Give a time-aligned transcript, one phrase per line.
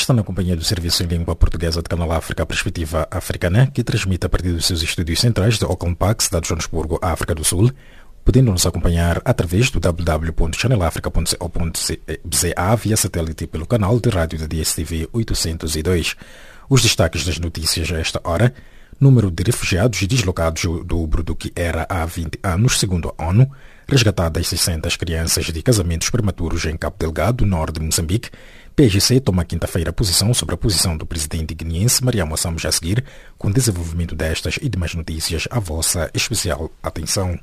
[0.00, 4.24] Está na companhia do Serviço em Língua Portuguesa de Canal África Perspectiva Africana, que transmite
[4.24, 7.70] a partir dos seus estúdios centrais de Auckland Park, cidade de Joanesburgo, África do Sul,
[8.24, 16.16] podendo nos acompanhar através do www.channelafrica.co.za via satélite pelo canal de rádio da DSTV 802.
[16.70, 18.54] Os destaques das notícias a esta hora.
[18.98, 23.50] Número de refugiados e deslocados dobro do que era há 20 anos, segundo a ONU.
[23.86, 28.30] Resgatadas 600 crianças de casamentos prematuros em Cabo Delgado, norte de Moçambique.
[28.74, 33.04] PGC toma quinta-feira posição sobre a posição do presidente guineense Mariamo Samos a seguir,
[33.36, 37.38] com desenvolvimento destas e demais notícias a vossa especial atenção.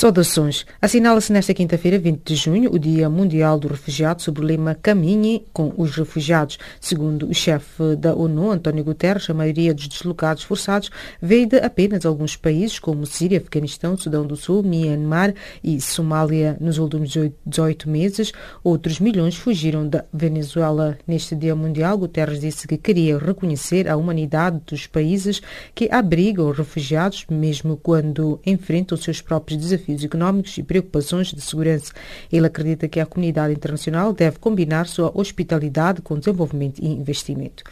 [0.00, 0.64] Saudações.
[0.80, 5.44] Assinala-se nesta quinta-feira, 20 de junho, o Dia Mundial do Refugiado, sob o lema Caminhe
[5.52, 6.58] com os Refugiados.
[6.80, 10.88] Segundo o chefe da ONU, António Guterres, a maioria dos deslocados forçados
[11.20, 16.78] veio de apenas alguns países, como Síria, Afeganistão, Sudão do Sul, Myanmar e Somália, nos
[16.78, 17.14] últimos
[17.44, 18.32] 18 meses.
[18.64, 20.96] Outros milhões fugiram da Venezuela.
[21.06, 25.42] Neste Dia Mundial, Guterres disse que queria reconhecer a humanidade dos países
[25.74, 31.92] que abrigam refugiados, mesmo quando enfrentam seus próprios desafios desafios económicos e preocupações de segurança.
[32.32, 37.64] Ele acredita que a comunidade internacional deve combinar sua hospitalidade com desenvolvimento e investimento.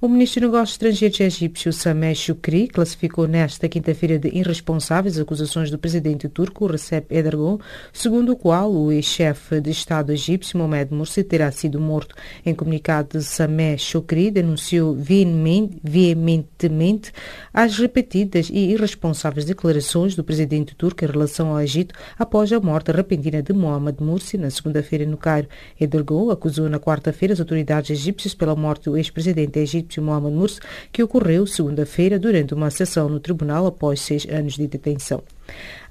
[0.00, 5.78] O ministro de Negócios Estrangeiros egípcio Sameh Shukri classificou nesta quinta-feira de irresponsáveis acusações do
[5.78, 7.58] presidente turco Recep Erdogan,
[7.92, 12.14] segundo o qual o ex-chefe de Estado egípcio Mohamed Morsi terá sido morto.
[12.44, 17.12] Em comunicado, Sameh Shukri denunciou veementemente
[17.52, 23.42] as repetidas e irresponsáveis declarações do presidente turco em relação Egito após a morte repentina
[23.42, 25.48] de Mohamed Morsi na segunda-feira no Cairo.
[25.80, 30.60] Edergon acusou na quarta-feira as autoridades egípcias pela morte do ex-presidente egípcio Mohamed Morsi,
[30.92, 35.22] que ocorreu segunda-feira durante uma sessão no tribunal após seis anos de detenção.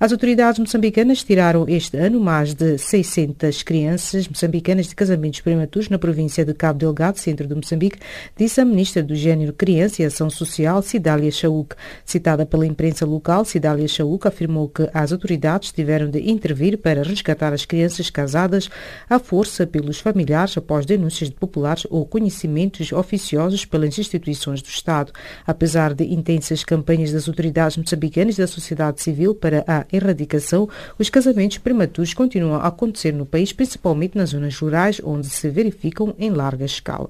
[0.02, 6.00] As autoridades moçambicanas tiraram este ano mais de 600 crianças moçambicanas de casamentos prematuros na
[6.00, 8.00] província de Cabo Delgado, centro de Moçambique,
[8.38, 11.76] disse a ministra do Gênero, Criança e Ação Social, Cidália Chauk.
[12.06, 17.52] Citada pela imprensa local, Cidália Chauk afirmou que as autoridades tiveram de intervir para resgatar
[17.52, 18.70] as crianças casadas
[19.10, 25.12] à força pelos familiares após denúncias de populares ou conhecimentos oficiosos pelas instituições do Estado.
[25.46, 30.70] Apesar de intensas campanhas das autoridades moçambicanas e da sociedade civil para para a erradicação,
[31.00, 36.14] os casamentos prematuros continuam a acontecer no país, principalmente nas zonas rurais, onde se verificam
[36.20, 37.10] em larga escala.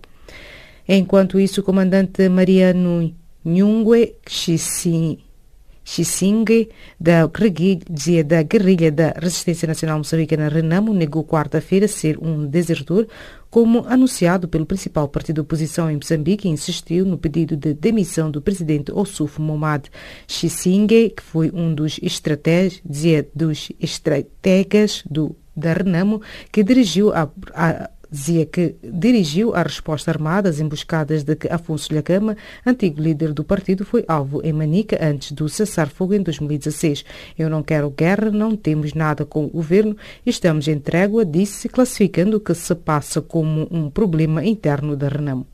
[0.87, 3.13] Enquanto isso, o comandante Mariano
[3.45, 5.19] Nhungwe Xixin
[5.89, 6.69] Xixingue,
[6.99, 13.07] da guerrilha, da guerrilha da Resistência Nacional Moçambicana Renamo, negou quarta-feira ser um desertor,
[13.49, 18.39] como anunciado pelo principal partido da oposição em Moçambique, insistiu no pedido de demissão do
[18.39, 19.87] presidente Ossuf Momad
[20.27, 22.79] Xixingue, que foi um dos estrategas,
[23.33, 26.21] dos estrategas do, da Renamo,
[26.51, 31.93] que dirigiu a, a dizia que dirigiu a resposta armada às emboscadas de que Afonso
[31.93, 37.05] Lhagama, antigo líder do partido, foi alvo em Manica antes do cessar-fogo em 2016.
[37.37, 42.37] Eu não quero guerra, não temos nada com o governo, estamos em trégua, disse, classificando
[42.37, 45.45] o que se passa como um problema interno da Renamo.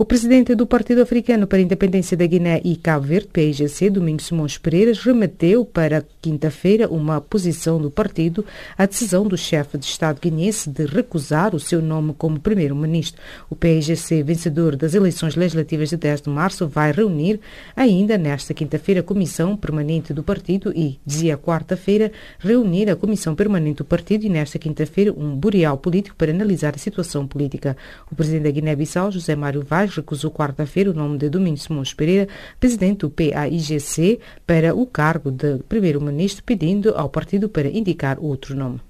[0.00, 4.24] O presidente do Partido Africano para a Independência da Guiné e Cabo Verde, PIGC, Domingos
[4.24, 8.42] Simões Pereira, remeteu para quinta-feira uma posição do partido
[8.78, 13.20] à decisão do chefe de Estado guinense de recusar o seu nome como primeiro-ministro.
[13.50, 17.38] O PIGC, vencedor das eleições legislativas de 10 de março, vai reunir
[17.76, 23.76] ainda nesta quinta-feira a Comissão Permanente do Partido e, dizia quarta-feira, reunir a Comissão Permanente
[23.76, 27.76] do Partido e nesta quinta-feira um boreal político para analisar a situação política.
[28.10, 32.28] O presidente da Guiné-Bissau, José Mário Vaz, recusou quarta-feira o nome de Domingos Simões Pereira,
[32.58, 38.80] presidente do PAIGC, para o cargo de primeiro-ministro, pedindo ao partido para indicar outro nome.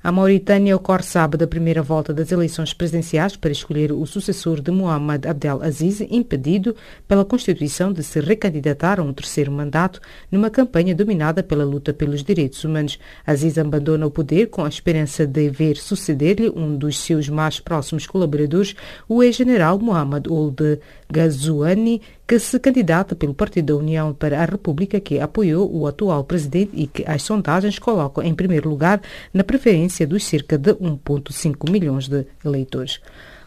[0.00, 4.70] A Mauritânia ocorre sábado a primeira volta das eleições presidenciais para escolher o sucessor de
[4.70, 6.76] Mohamed Abdel Aziz, impedido
[7.08, 10.00] pela Constituição de se recandidatar a um terceiro mandato
[10.30, 12.96] numa campanha dominada pela luta pelos direitos humanos.
[13.26, 18.06] Aziz abandona o poder com a esperança de ver suceder-lhe um dos seus mais próximos
[18.06, 18.76] colaboradores,
[19.08, 20.78] o ex-general Mohamed Ould
[21.10, 26.22] Ghazouani, que se candidata pelo Partido da União para a República, que apoiou o atual
[26.24, 29.00] presidente e que as sondagens colocam em primeiro lugar
[29.32, 33.00] na preferência dos cerca de 1,5 milhões de eleitores.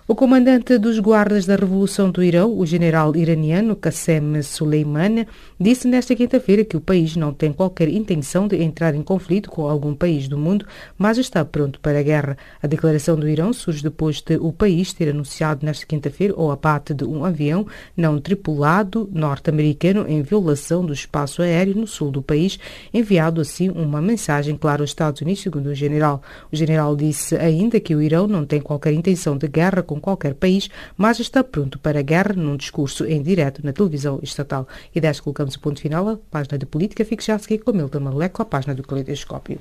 [0.08, 5.28] O comandante dos guardas da Revolução do Irão, o general iraniano Qassem Soleimani,
[5.60, 9.70] disse nesta quinta-feira que o país não tem qualquer intenção de entrar em conflito com
[9.70, 10.66] algum país do mundo,
[10.98, 12.36] mas está pronto para a guerra.
[12.64, 16.96] A declaração do Irão surge depois de o país ter anunciado nesta quinta-feira o abate
[16.96, 17.66] de um avião
[17.96, 22.60] não tripulado norte-americano em violação do espaço aéreo no sul do país,
[22.92, 26.24] enviado assim uma mensagem clara aos Estados Unidos, segundo o general.
[26.52, 30.36] O general disse ainda que o Irão não tem qualquer intenção de guerra com qualquer
[30.36, 34.66] país, mas está pronto para a guerra num discurso em direto na televisão estatal.
[34.96, 37.04] E desta colocamos o ponto final à página de política.
[37.04, 39.60] Fique já a seguir com Milton Maleco, a página do Caleidoscópio.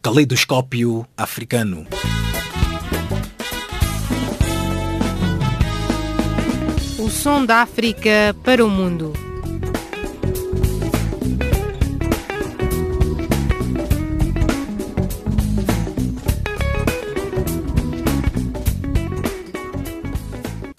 [0.00, 1.86] Caleidoscópio africano.
[6.98, 9.25] O som da África para o mundo.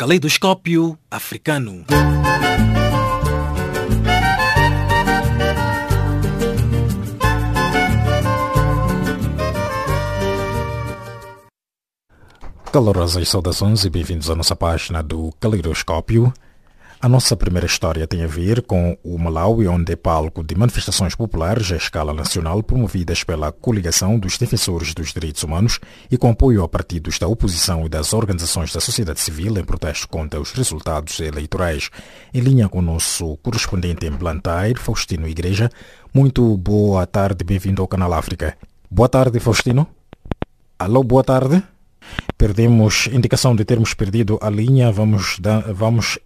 [0.08, 1.84] Caleidoscópio africano.
[12.72, 16.32] Calorosas saudações e bem-vindos à nossa página do Caleidoscópio.
[17.00, 21.14] A nossa primeira história tem a ver com o Malawi, onde é palco de manifestações
[21.14, 25.80] populares à escala nacional promovidas pela Coligação dos Defensores dos Direitos Humanos
[26.10, 30.08] e com apoio a partidos da oposição e das organizações da sociedade civil em protesto
[30.08, 31.92] contra os resultados eleitorais.
[32.34, 35.70] Em linha com o nosso correspondente em Blantyre, Faustino Igreja.
[36.12, 38.58] Muito boa tarde, bem-vindo ao Canal África.
[38.90, 39.86] Boa tarde, Faustino.
[40.80, 41.62] Alô, boa tarde.
[42.38, 44.92] Perdemos indicação de termos perdido a linha.
[44.92, 46.18] Vamos, dar, vamos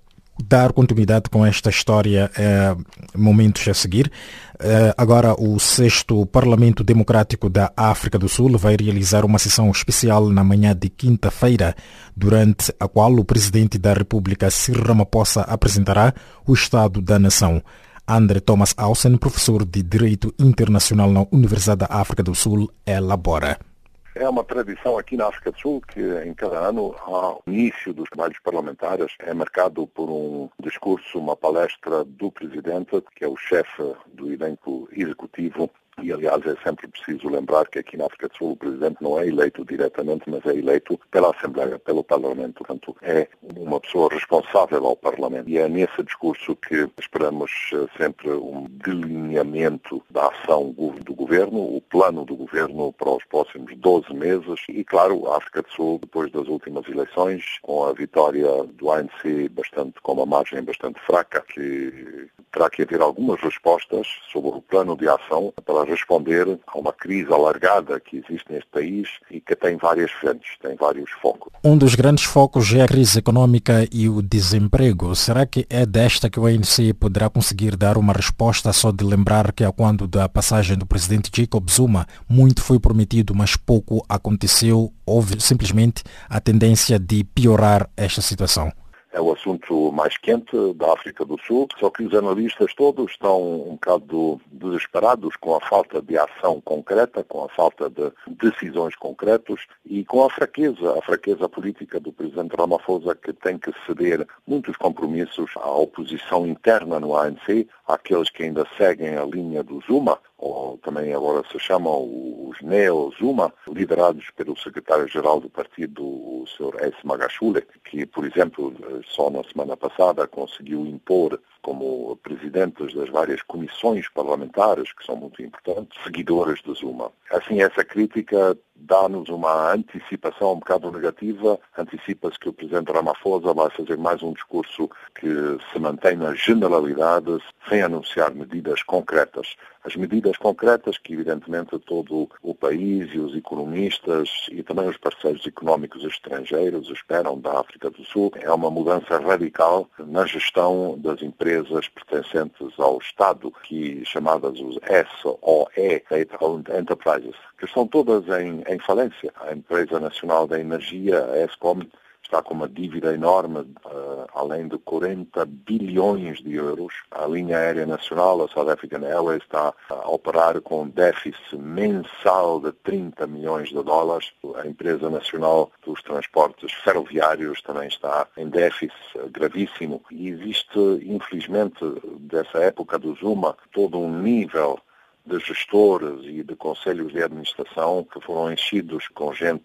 [0.44, 2.75] dar continuidade com esta história eh,
[3.16, 4.12] momentos a seguir.
[4.60, 10.30] Eh, agora, o sexto Parlamento Democrático da África do Sul vai realizar uma sessão especial
[10.30, 11.75] na manhã de quinta-feira,
[12.16, 16.13] durante a qual o Presidente da República, Cyril Ramaphosa, apresentará
[16.45, 17.62] o Estado da Nação.
[18.07, 23.70] André Thomas Ausen, professor de Direito Internacional na Universidade da África do Sul, elabora.
[24.13, 28.09] É uma tradição aqui na África do Sul que em cada ano, ao início dos
[28.09, 33.95] trabalhos parlamentares, é marcado por um discurso, uma palestra do presidente, que é o chefe
[34.13, 35.69] do elenco executivo
[36.01, 39.19] e, aliás, é sempre preciso lembrar que aqui na África do Sul o Presidente não
[39.19, 42.63] é eleito diretamente, mas é eleito pela Assembleia, pelo Parlamento.
[42.63, 45.50] Portanto, é uma pessoa responsável ao Parlamento.
[45.50, 51.81] E é nesse discurso que esperamos eh, sempre um delineamento da ação do Governo, o
[51.81, 54.62] plano do Governo para os próximos 12 meses.
[54.69, 59.50] E, claro, a África do Sul, depois das últimas eleições, com a vitória do ANC
[59.51, 64.95] bastante, com uma margem bastante fraca, que terá que haver algumas respostas sobre o plano
[64.95, 69.77] de ação para responder a uma crise alargada que existe neste país e que tem
[69.77, 71.51] várias frentes, tem vários focos.
[71.63, 75.15] Um dos grandes focos é a crise econômica e o desemprego.
[75.15, 79.51] Será que é desta que o ANC poderá conseguir dar uma resposta só de lembrar
[79.54, 84.92] que quando da passagem do presidente Jacob Zuma muito foi prometido, mas pouco aconteceu?
[85.06, 88.71] Houve simplesmente a tendência de piorar esta situação?
[89.11, 93.41] É o assunto mais quente da África do Sul, só que os analistas todos estão
[93.41, 99.59] um bocado desesperados com a falta de ação concreta, com a falta de decisões concretas
[99.85, 104.77] e com a fraqueza, a fraqueza política do presidente Ramaphosa que tem que ceder muitos
[104.77, 110.77] compromissos à oposição interna no ANC, àqueles que ainda seguem a linha do Zuma, ou
[110.79, 116.75] também agora se chamam os Neo-Zuma, liderados pelo secretário-geral do partido, o Sr.
[116.83, 116.95] S.
[117.04, 118.73] Magashule, que, por exemplo,
[119.07, 125.41] só na semana passada conseguiu impor como presidentes das várias comissões parlamentares, que são muito
[125.41, 127.11] importantes, seguidoras de Zuma.
[127.30, 131.59] Assim, essa crítica dá-nos uma antecipação um bocado negativa.
[131.77, 135.27] Antecipa-se que o presidente Ramaphosa vai fazer mais um discurso que
[135.71, 137.37] se mantém na generalidade,
[137.69, 139.56] sem anunciar medidas concretas.
[139.83, 145.45] As medidas concretas que, evidentemente, todo o país e os economistas e também os parceiros
[145.47, 151.88] económicos estrangeiros esperam da África do Sul é uma mudança radical na gestão das empresas
[151.88, 154.78] pertencentes ao Estado, que chamadas os
[155.21, 159.33] SOE, State-Owned Enterprises, que estão todas em, em falência.
[159.42, 161.81] A Empresa Nacional da Energia, a ESCOM,
[162.23, 166.94] está com uma dívida enorme, uh, além de 40 bilhões de euros.
[167.12, 172.60] A linha aérea nacional, a South African Airways, está a operar com um déficit mensal
[172.60, 174.31] de 30 milhões de dólares.
[174.56, 178.94] A empresa nacional dos transportes ferroviários também está em déficit
[179.31, 180.04] gravíssimo.
[180.12, 181.80] E existe, infelizmente,
[182.19, 184.80] dessa época do Zuma, todo um nível
[185.25, 189.63] de gestores e de conselhos de administração que foram enchidos com gente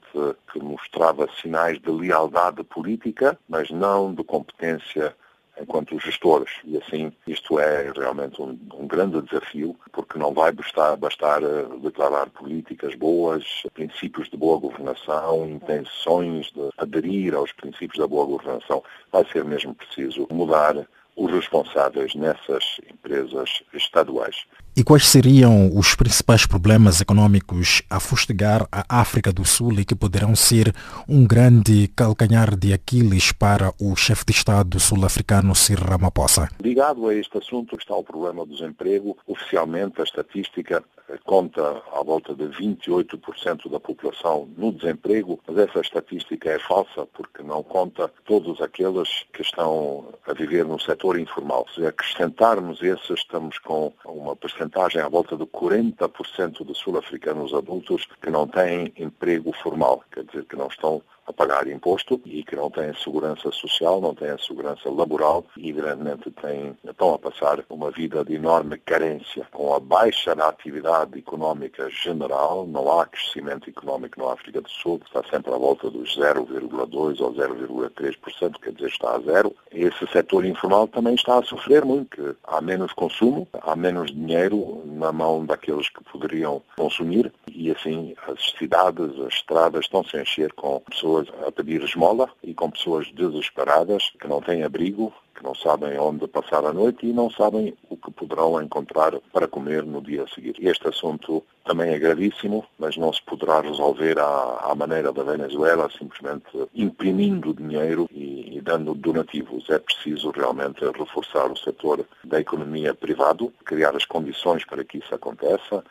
[0.53, 5.15] que mostrava sinais de lealdade política, mas não de competência
[5.61, 6.51] enquanto gestores.
[6.65, 11.67] E assim, isto é realmente um, um grande desafio, porque não vai bastar, bastar eh,
[11.83, 18.83] declarar políticas boas, princípios de boa governação, intenções de aderir aos princípios da boa governação.
[19.11, 20.87] Vai ser mesmo preciso mudar
[21.17, 24.37] os responsáveis nessas empresas estaduais.
[24.77, 29.95] E quais seriam os principais problemas econômicos a fustigar a África do Sul e que
[29.95, 30.75] poderão ser
[31.09, 36.51] um grande calcanhar de Aquiles para o chefe de Estado sul-africano Cyril Ramaphosa?
[36.61, 39.17] Ligado a este assunto está o problema do desemprego.
[39.27, 40.85] Oficialmente, a estatística
[41.25, 47.43] conta à volta de 28% da população no desemprego, mas essa estatística é falsa porque
[47.43, 51.67] não conta todos aqueles que estão a viver no setor informal.
[51.75, 58.31] Se acrescentarmos esses, estamos com uma percentagem à volta de 40% de sul-africanos adultos que
[58.31, 62.71] não têm emprego formal, quer dizer, que não estão a pagar imposto e que não
[62.71, 68.25] têm segurança social, não têm segurança laboral e, evidentemente, têm, estão a passar uma vida
[68.25, 69.47] de enorme carência.
[69.53, 75.01] Com a baixa da atividade económica geral, não há crescimento económico na África do Sul,
[75.05, 79.55] está sempre à volta dos 0,2% ou 0,3%, quer dizer, está a zero.
[79.71, 85.13] Esse setor informal também está a sofrer muito, há menos consumo, há menos dinheiro na
[85.13, 90.81] mão daqueles que poderiam consumir e, assim, as cidades, as estradas estão-se a encher com
[90.81, 95.55] pessoas pessoas a pedir esmola e com pessoas desesperadas que não têm abrigo, que não
[95.55, 100.01] sabem onde passar a noite e não sabem o que poderão encontrar para comer no
[100.01, 100.57] dia a seguir.
[100.59, 105.91] Este assunto também é gravíssimo, mas não se poderá resolver à, à maneira da Venezuela,
[105.91, 109.69] simplesmente imprimindo dinheiro e, e dando donativos.
[109.69, 115.15] É preciso realmente reforçar o setor da economia privado, criar as condições para que isso
[115.15, 115.85] aconteça,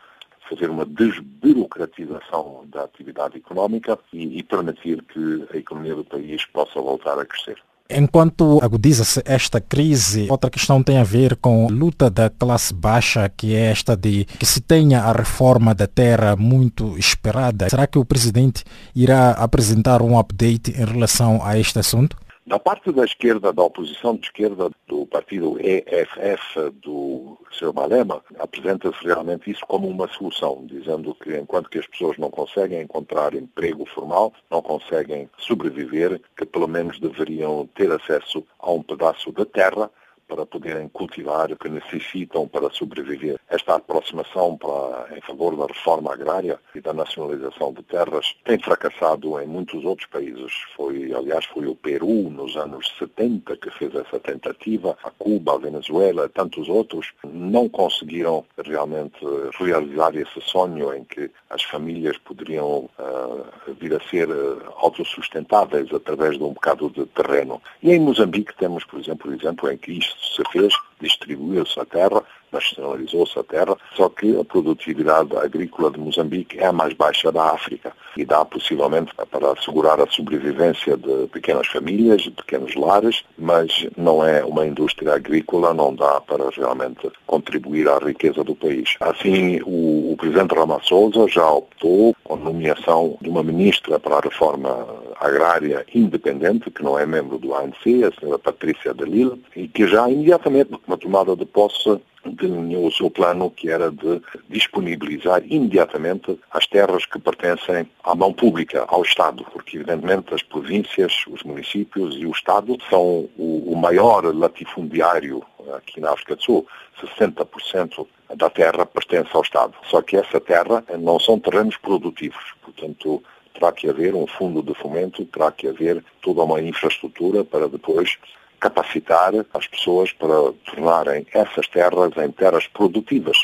[0.49, 6.79] fazer uma desburocratização da atividade económica e, e permitir que a economia do país possa
[6.79, 7.57] voltar a crescer.
[7.87, 13.29] Enquanto agudiza-se esta crise, outra questão tem a ver com a luta da classe baixa,
[13.29, 17.69] que é esta de que se tenha a reforma da terra muito esperada.
[17.69, 18.63] Será que o presidente
[18.95, 22.17] irá apresentar um update em relação a este assunto?
[22.47, 27.73] Da parte da esquerda, da oposição de esquerda do partido EFF do Sr.
[27.73, 32.83] Malema, apresenta-se realmente isso como uma solução, dizendo que enquanto que as pessoas não conseguem
[32.83, 39.31] encontrar emprego formal, não conseguem sobreviver, que pelo menos deveriam ter acesso a um pedaço
[39.31, 39.89] de terra
[40.27, 43.39] para poderem cultivar o que necessitam para sobreviver.
[43.49, 49.39] Esta aproximação para, em favor da reforma agrária e da nacionalização de terras tem fracassado
[49.39, 50.51] em muitos outros países.
[50.75, 55.57] Foi, aliás, foi o Peru nos anos 70 que fez essa tentativa, a Cuba, a
[55.57, 59.17] Venezuela, tantos outros não conseguiram realmente
[59.59, 66.37] realizar esse sonho em que as famílias poderiam uh, vir a ser uh, autossustentáveis através
[66.37, 67.61] de um bocado de terreno.
[67.81, 71.85] E em Moçambique temos, por exemplo, o exemplo em que isto se fez, distribuiu-se a
[71.85, 77.31] terra, nacionalizou-se a terra, só que a produtividade agrícola de Moçambique é a mais baixa
[77.31, 83.23] da África e dá possivelmente para assegurar a sobrevivência de pequenas famílias, de pequenos lares,
[83.37, 88.95] mas não é uma indústria agrícola, não dá para realmente contribuir à riqueza do país.
[89.01, 94.21] Assim, o, o presidente Ramaphosa já optou com a nomeação de uma ministra para a
[94.21, 94.87] reforma
[95.19, 100.09] agrária independente, que não é membro do ANC, a senhora Patrícia Delille, e que já
[100.09, 106.65] imediatamente, na tomada de posse, delineou o seu plano que era de disponibilizar imediatamente as
[106.65, 112.25] terras que pertencem à mão pública, ao Estado, porque evidentemente as províncias, os municípios e
[112.25, 115.43] o Estado são o, o maior latifundiário
[115.75, 116.67] aqui na África do Sul.
[117.01, 119.73] 60% da terra pertence ao Estado.
[119.89, 123.21] Só que essa terra não são terrenos produtivos, portanto
[123.55, 128.17] terá que haver um fundo de fomento, terá que haver toda uma infraestrutura para depois
[128.59, 133.37] capacitar as pessoas para tornarem essas terras em terras produtivas.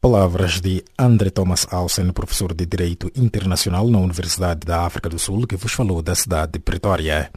[0.00, 5.46] Palavras de André Thomas Alsen, professor de Direito Internacional na Universidade da África do Sul,
[5.46, 7.30] que vos falou da cidade de Pretória.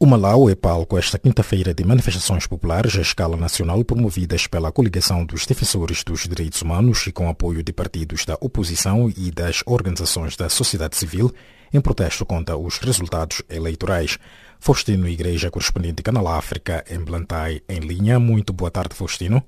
[0.00, 5.24] O Malau é palco esta quinta-feira de manifestações populares à escala nacional promovidas pela Coligação
[5.26, 10.36] dos Defensores dos Direitos Humanos e com apoio de partidos da oposição e das organizações
[10.36, 11.34] da sociedade civil
[11.74, 14.20] em protesto contra os resultados eleitorais.
[14.60, 18.20] Faustino Igreja, correspondente de Canal África, em Blantyre, em linha.
[18.20, 19.42] Muito boa tarde, Faustino.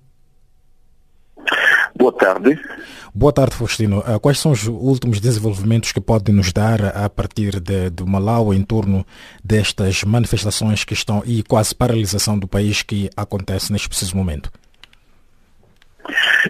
[1.97, 2.59] Boa tarde.
[3.15, 4.03] Boa tarde, Faustino.
[4.07, 8.55] Ah, quais são os últimos desenvolvimentos que pode nos dar a partir de, do Malau
[8.55, 9.05] em torno
[9.43, 14.51] destas manifestações que estão e quase paralisação do país que acontece neste preciso momento?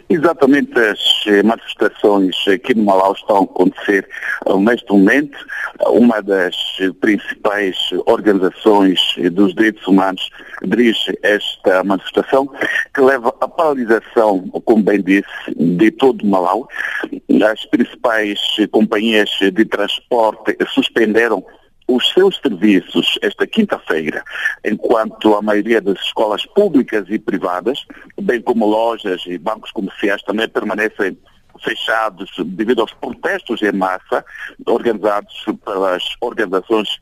[0.08, 4.08] Exatamente as eh, manifestações aqui no Malau estão a acontecer
[4.46, 5.36] eh, neste momento.
[5.88, 6.56] Uma das
[7.00, 7.76] principais
[8.06, 9.00] organizações
[9.32, 10.30] dos direitos humanos
[10.62, 12.50] dirige esta manifestação,
[12.94, 15.26] que leva à paralisação, como bem disse,
[15.56, 16.68] de todo o Malau.
[17.50, 18.38] As principais
[18.70, 21.44] companhias de transporte suspenderam
[21.90, 24.22] os seus serviços esta quinta-feira,
[24.64, 27.84] enquanto a maioria das escolas públicas e privadas,
[28.20, 31.18] bem como lojas e bancos comerciais também permanecem
[31.62, 34.24] fechados devido aos protestos em massa
[34.66, 37.00] organizados pelas organizações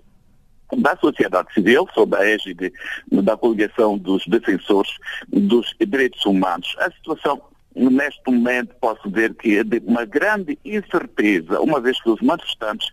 [0.76, 2.72] da sociedade civil, sob a égide
[3.10, 4.92] da coligação dos defensores
[5.28, 6.76] dos direitos humanos.
[6.78, 7.40] A situação
[7.74, 12.88] neste momento posso dizer que é de uma grande incerteza, uma vez que os manifestantes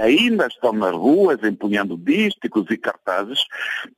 [0.00, 3.44] ainda estão nas ruas empunhando dísticos e cartazes,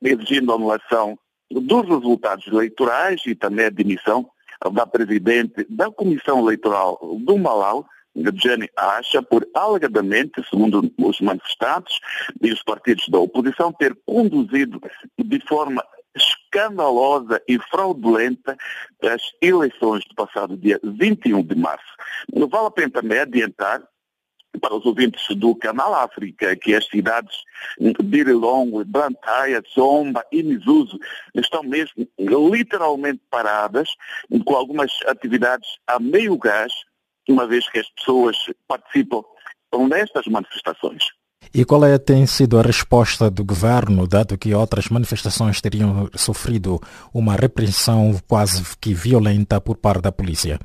[0.02, 1.18] exigindo a anulação
[1.50, 4.28] dos resultados eleitorais e também a demissão
[4.72, 7.86] da presidente da Comissão Eleitoral do Malau,
[8.34, 11.98] Jane Acha, por alegadamente, segundo os manifestantes
[12.40, 14.80] e os partidos da oposição, ter conduzido
[15.18, 15.84] de forma
[16.14, 18.56] escandalosa e fraudulenta
[19.02, 21.85] as eleições do passado dia 21 de março.
[22.33, 23.83] Não vale a pena também adiantar
[24.61, 27.37] para os ouvintes do Canal África, que as cidades
[27.78, 30.99] de Irilongo, Blantyre, Zomba e Misuzo
[31.35, 33.88] estão mesmo literalmente paradas,
[34.44, 36.73] com algumas atividades a meio gás,
[37.28, 38.37] uma vez que as pessoas
[38.68, 39.23] participam
[39.88, 41.04] nestas manifestações.
[41.56, 46.80] E qual é, tem sido a resposta do governo, dado que outras manifestações teriam sofrido
[47.12, 50.58] uma repressão quase que violenta por parte da polícia?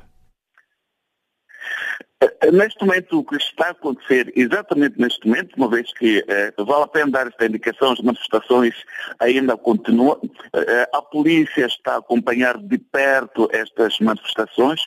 [2.22, 6.52] Eh, neste momento, o que está a acontecer, exatamente neste momento, uma vez que eh,
[6.58, 8.74] vale a pena dar esta indicação, as manifestações
[9.18, 10.20] ainda continuam,
[10.52, 14.82] eh, a polícia está a acompanhar de perto estas manifestações.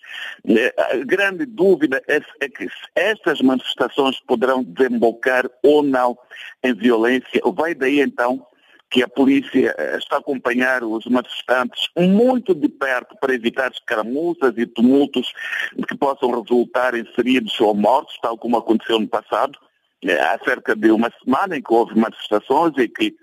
[0.47, 6.15] Eh, a grande dúvida é, é que estas manifestações poderão desembocar ou não
[6.63, 7.41] em violência.
[7.55, 8.45] Vai daí então
[8.93, 14.53] que a polícia eh, está a acompanhar os manifestantes muito de perto para evitar escaramuças
[14.55, 15.33] e tumultos
[15.87, 19.57] que possam resultar em feridos ou mortos, tal como aconteceu no passado.
[20.03, 23.15] Eh, há cerca de uma semana em que houve manifestações e que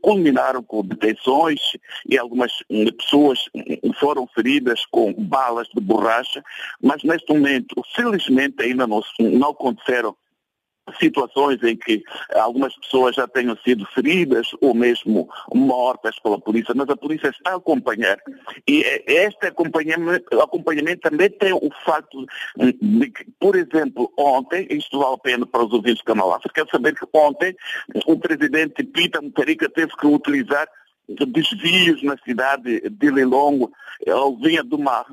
[0.00, 1.60] culminaram com detenções
[2.08, 6.42] e algumas hum, pessoas hum, foram feridas com balas de borracha,
[6.82, 10.16] mas neste momento, felizmente, ainda não, não aconteceram
[10.98, 12.02] situações em que
[12.34, 17.52] algumas pessoas já tenham sido feridas ou mesmo mortas pela polícia, mas a polícia está
[17.52, 18.18] a acompanhar.
[18.66, 25.14] E este acompanhamento, acompanhamento também tem o facto de que, por exemplo, ontem, isto vale
[25.14, 27.56] a pena para os ouvintes do Canal África, quero saber que ontem
[28.06, 30.68] o presidente Pita Mutarica teve que utilizar
[31.08, 33.72] desvios na cidade de Lilongo.
[34.04, 35.04] Eu vinha de uma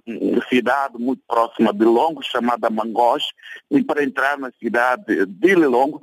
[0.50, 3.24] cidade muito próxima de Lilongo, chamada Mangós,
[3.72, 6.02] e para entrar na cidade de Lilongo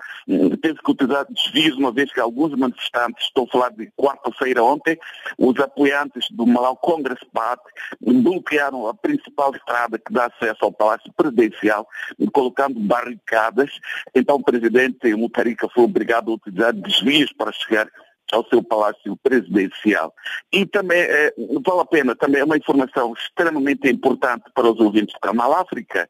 [0.61, 4.99] teve que utilizar desvios, uma vez que alguns manifestantes, estou a falar de quarta-feira ontem,
[5.39, 7.63] os apoiantes do Malau Congress Party
[8.01, 11.87] bloquearam a principal estrada que dá acesso ao Palácio Presidencial,
[12.33, 13.71] colocando barricadas.
[14.15, 17.89] Então o presidente Mutarica foi obrigado a utilizar desvios para chegar
[18.33, 20.15] ao seu palácio presidencial.
[20.53, 21.33] E também, é,
[21.65, 26.09] vale a pena, também é uma informação extremamente importante para os ouvintes da Maláfrica,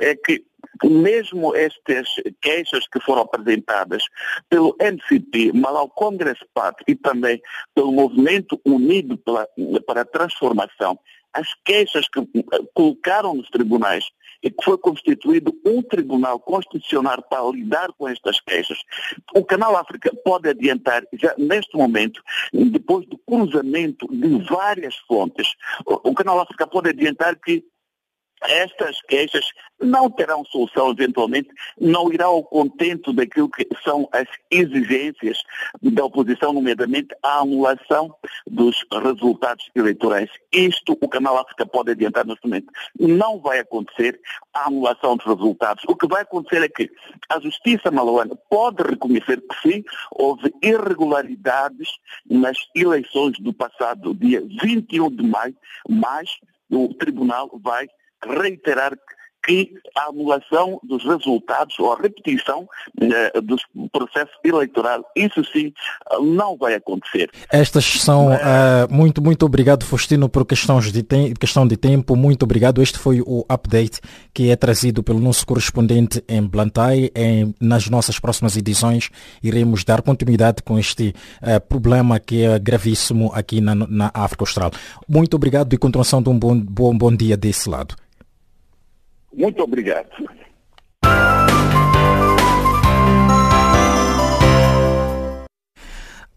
[0.00, 0.44] é que
[0.82, 2.08] mesmo estas
[2.40, 4.04] queixas que foram apresentadas
[4.48, 7.40] pelo NCP, Malau Congress Party e também
[7.74, 9.18] pelo Movimento Unido
[9.86, 10.98] para a Transformação,
[11.32, 12.20] as queixas que
[12.74, 14.04] colocaram nos tribunais
[14.44, 18.78] e que foi constituído um tribunal constitucional para lidar com estas queixas.
[19.34, 25.48] O Canal África pode adiantar, já neste momento, depois do cruzamento de várias fontes,
[25.86, 27.64] o Canal África pode adiantar que
[28.48, 29.44] estas queixas
[29.80, 31.48] não terão solução eventualmente,
[31.80, 35.42] não irá ao contento daquilo que são as exigências
[35.82, 38.14] da oposição, nomeadamente a anulação
[38.46, 40.30] dos resultados eleitorais.
[40.52, 42.72] Isto o Canal África pode adiantar neste momento.
[42.98, 44.20] Não vai acontecer
[44.52, 45.84] a anulação dos resultados.
[45.88, 46.90] O que vai acontecer é que
[47.28, 51.88] a justiça malauana pode reconhecer que sim, houve irregularidades
[52.28, 55.56] nas eleições do passado dia 21 de maio,
[55.88, 56.30] mas
[56.70, 57.88] o tribunal vai
[58.28, 58.96] reiterar
[59.46, 62.66] que a anulação dos resultados ou a repetição
[63.00, 63.56] eh, do
[63.92, 65.72] processo eleitoral, isso sim,
[66.20, 67.30] não vai acontecer.
[67.52, 68.38] Estas são, uh,
[68.90, 71.02] muito, muito obrigado Faustino por questões de
[71.38, 72.82] questão de tempo, muito obrigado.
[72.82, 74.00] Este foi o update
[74.32, 77.12] que é trazido pelo nosso correspondente em Blantyre.
[77.14, 79.10] Em, nas nossas próximas edições
[79.42, 84.70] iremos dar continuidade com este uh, problema que é gravíssimo aqui na, na África Austral.
[85.08, 87.94] Muito obrigado e continuação de um bom, bom, bom dia desse lado.
[89.36, 90.08] Muito obrigado.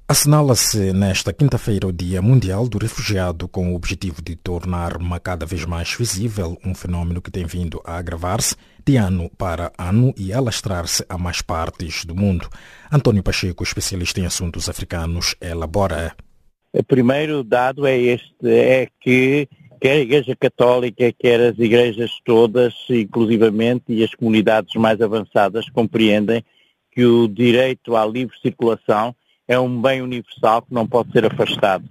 [0.09, 5.65] Assinala-se nesta quinta-feira o Dia Mundial do Refugiado com o objetivo de tornar cada vez
[5.65, 8.55] mais visível um fenômeno que tem vindo a agravar-se
[8.85, 12.47] de ano para ano e alastrar-se a mais partes do mundo.
[12.89, 16.15] António Pacheco, especialista em assuntos africanos, elabora.
[16.71, 22.73] O primeiro dado é este, é que quer a Igreja Católica, quer as igrejas todas,
[22.89, 26.43] inclusivamente, e as comunidades mais avançadas compreendem
[26.91, 29.15] que o direito à livre circulação
[29.47, 31.87] é um bem universal que não pode ser afastado.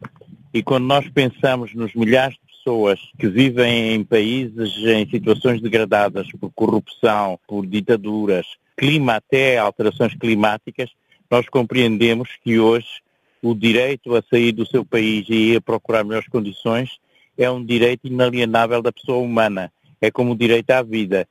[0.52, 6.26] E quando nós pensamos nos milhares de pessoas que vivem em países em situações degradadas
[6.32, 8.46] por corrupção, por ditaduras,
[8.76, 10.90] clima até alterações climáticas,
[11.30, 12.88] nós compreendemos que hoje
[13.42, 16.98] o direito a sair do seu país e a procurar melhores condições
[17.36, 21.28] é um direito inalienável da pessoa humana, é como o direito à vida.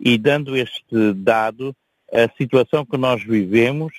[0.00, 1.74] E dando este dado,
[2.12, 3.92] a situação que nós vivemos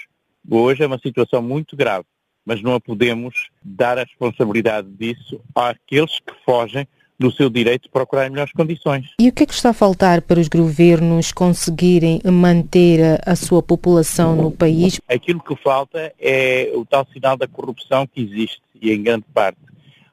[0.49, 2.05] hoje é uma situação muito grave,
[2.45, 6.87] mas não a podemos dar a responsabilidade disso àqueles que fogem
[7.19, 9.07] do seu direito de procurar melhores condições.
[9.19, 13.61] E o que é que está a faltar para os governos conseguirem manter a sua
[13.61, 15.01] população no país?
[15.05, 19.59] Aquilo que falta é o tal sinal da corrupção que existe, e em grande parte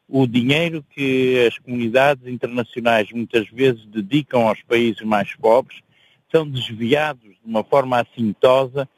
[0.09, 5.83] o dinheiro que as comunidades internacionais muitas vezes dedicam aos países mais pobres
[6.31, 8.89] são desviados de uma forma assintosa,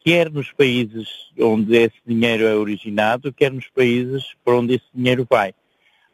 [0.00, 5.26] quer nos países onde esse dinheiro é originado, quer nos países para onde esse dinheiro
[5.28, 5.52] vai.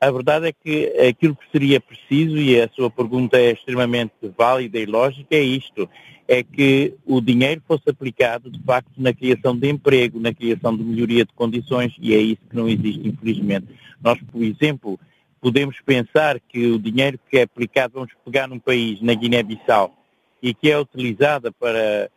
[0.02, 4.76] A verdade é que aquilo que seria preciso, e a sua pergunta é extremamente válida
[4.76, 5.88] e lógica, é isto
[6.26, 10.82] é que o dinheiro fosse aplicado, de facto, na criação de emprego, na criação de
[10.82, 13.68] melhoria de condições, e é isso que não existe, infelizmente.
[14.02, 14.98] Nós, por exemplo,
[15.40, 19.96] podemos pensar que o dinheiro que é aplicado, vamos pegar num país, na Guiné-Bissau,
[20.42, 22.10] e que é utilizada para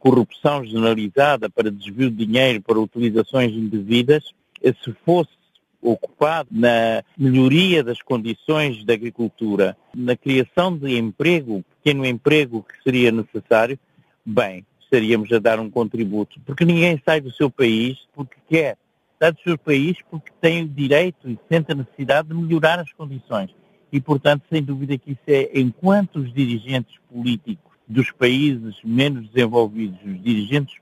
[0.00, 4.24] corrupção generalizada, para desvio de dinheiro, para utilizações indevidas,
[4.60, 5.37] se fosse
[5.82, 13.12] ocupado na melhoria das condições da agricultura, na criação de emprego, pequeno emprego que seria
[13.12, 13.78] necessário,
[14.24, 16.40] bem, estaríamos a dar um contributo.
[16.44, 18.76] Porque ninguém sai do seu país porque quer.
[19.18, 22.92] Sai do seu país porque tem o direito e sente a necessidade de melhorar as
[22.92, 23.50] condições.
[23.92, 29.98] E, portanto, sem dúvida que isso é, enquanto os dirigentes políticos dos países menos desenvolvidos,
[30.04, 30.76] os dirigentes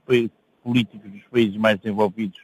[0.62, 2.40] políticos dos países mais desenvolvidos,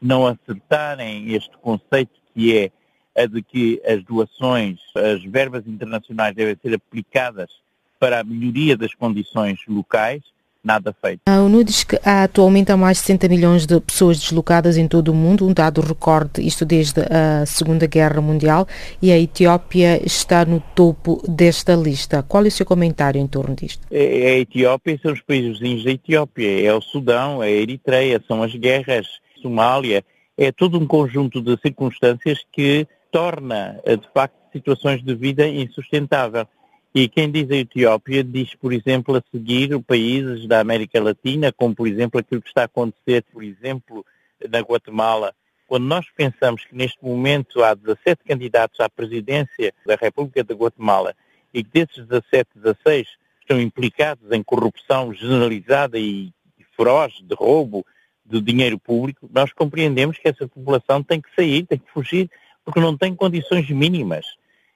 [0.00, 2.70] não acertarem este conceito que é
[3.16, 7.50] a de que as doações, as verbas internacionais devem ser aplicadas
[7.98, 10.22] para a melhoria das condições locais,
[10.62, 11.20] nada feito.
[11.26, 14.86] A ONU diz que há atualmente há mais de 60 milhões de pessoas deslocadas em
[14.86, 18.66] todo o mundo, um dado recorde, isto desde a Segunda Guerra Mundial,
[19.02, 22.22] e a Etiópia está no topo desta lista.
[22.22, 23.86] Qual é o seu comentário em torno disto?
[23.90, 27.50] É, é a Etiópia são os países vizinhos da Etiópia, é o Sudão, é a
[27.50, 29.06] Eritreia, são as guerras,
[29.40, 30.04] Somália,
[30.36, 36.46] é todo um conjunto de circunstâncias que torna, de facto, situações de vida insustentável.
[36.94, 41.74] E quem diz a Etiópia diz, por exemplo, a seguir países da América Latina, como
[41.74, 44.04] por exemplo aquilo que está a acontecer, por exemplo,
[44.48, 45.32] na Guatemala.
[45.68, 51.14] Quando nós pensamos que neste momento há 17 candidatos à presidência da República da Guatemala
[51.54, 53.06] e que desses 17, 16
[53.40, 56.32] estão implicados em corrupção generalizada e
[56.76, 57.84] feroz de roubo
[58.30, 62.30] de dinheiro público, nós compreendemos que essa população tem que sair, tem que fugir,
[62.64, 64.24] porque não tem condições mínimas.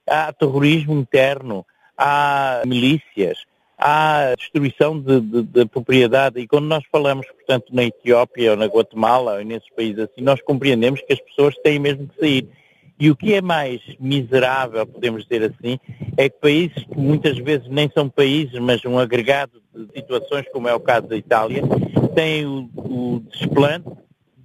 [0.07, 1.64] Há terrorismo interno,
[1.97, 3.38] há milícias,
[3.79, 8.67] há destruição de, de, de, propriedade e quando nós falamos, portanto, na Etiópia ou na
[8.67, 12.49] Guatemala ou nesses países assim, nós compreendemos que as pessoas têm mesmo que sair.
[12.98, 15.78] E o que é mais miserável, podemos dizer assim,
[16.16, 20.68] é que países que muitas vezes nem são países, mas um agregado de situações, como
[20.68, 21.62] é o caso da Itália,
[22.14, 23.88] têm o, o desplante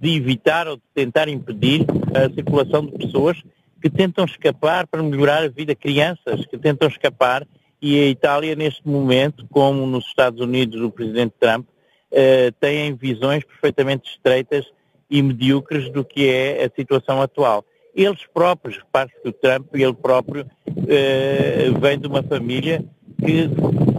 [0.00, 3.40] de evitar ou de tentar impedir a circulação de pessoas
[3.80, 7.46] que tentam escapar para melhorar a vida, crianças que tentam escapar
[7.80, 11.66] e a Itália neste momento, como nos Estados Unidos o Presidente Trump,
[12.10, 14.66] eh, têm visões perfeitamente estreitas
[15.08, 17.64] e medíocres do que é a situação atual.
[17.94, 20.46] Eles próprios, repare que o Trump, ele próprio,
[20.88, 22.84] eh, vem de uma família
[23.24, 23.48] que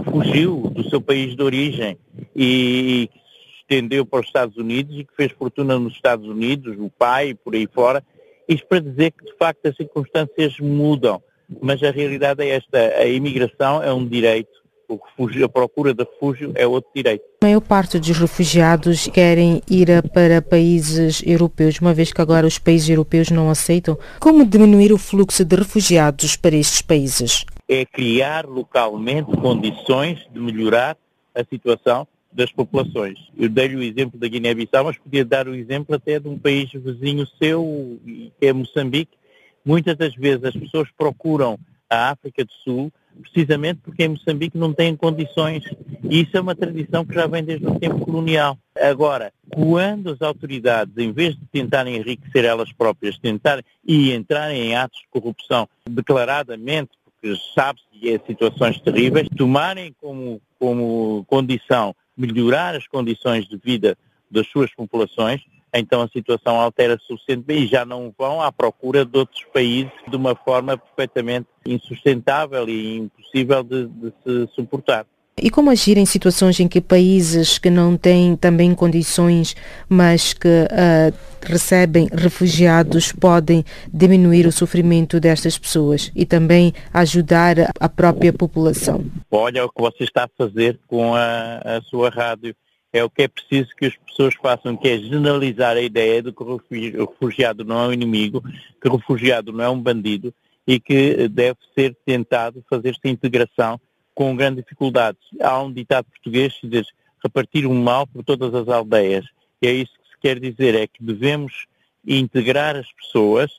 [0.09, 1.97] fugiu do seu país de origem
[2.35, 6.75] e, que se estendeu para os Estados Unidos e que fez fortuna nos Estados Unidos,
[6.79, 8.03] o pai, por aí fora.
[8.47, 11.21] Isto para dizer que, de facto, as circunstâncias mudam,
[11.61, 14.60] mas a realidade é esta, a imigração é um direito
[14.93, 17.23] o refúgio, a procura de refúgio é outro direito.
[17.41, 22.59] A maior parte dos refugiados querem ir para países europeus, uma vez que agora os
[22.59, 23.97] países europeus não aceitam.
[24.19, 27.45] Como diminuir o fluxo de refugiados para estes países?
[27.67, 30.97] É criar localmente condições de melhorar
[31.33, 33.17] a situação das populações.
[33.37, 36.69] Eu dei-lhe o exemplo da Guiné-Bissau, mas podia dar o exemplo até de um país
[36.71, 37.99] vizinho seu,
[38.39, 39.17] que é Moçambique.
[39.65, 44.73] Muitas das vezes as pessoas procuram a África do Sul precisamente porque em Moçambique não
[44.73, 45.63] têm condições.
[46.03, 48.57] E isso é uma tradição que já vem desde o tempo colonial.
[48.79, 54.75] Agora, quando as autoridades, em vez de tentarem enriquecer elas próprias, tentarem e entrarem em
[54.75, 62.75] atos de corrupção declaradamente, porque sabe-se que é situações terríveis, tomarem como, como condição melhorar
[62.75, 63.97] as condições de vida
[64.29, 65.41] das suas populações,
[65.73, 70.15] então a situação altera-se suficientemente e já não vão à procura de outros países de
[70.15, 75.05] uma forma perfeitamente insustentável e impossível de, de se suportar.
[75.41, 79.55] E como agir em situações em que países que não têm também condições,
[79.87, 87.89] mas que uh, recebem refugiados, podem diminuir o sofrimento destas pessoas e também ajudar a
[87.89, 89.03] própria população?
[89.31, 92.53] Olha o que você está a fazer com a, a sua rádio
[92.93, 96.31] é o que é preciso que as pessoas façam, que é generalizar a ideia de
[96.31, 98.43] que o refugiado não é um inimigo,
[98.81, 100.33] que o refugiado não é um bandido
[100.67, 103.79] e que deve ser tentado fazer esta integração
[104.13, 105.17] com grande dificuldade.
[105.39, 106.87] Há um ditado português que diz
[107.23, 109.25] repartir o mal por todas as aldeias.
[109.61, 111.65] E é isso que se quer dizer, é que devemos
[112.05, 113.51] integrar as pessoas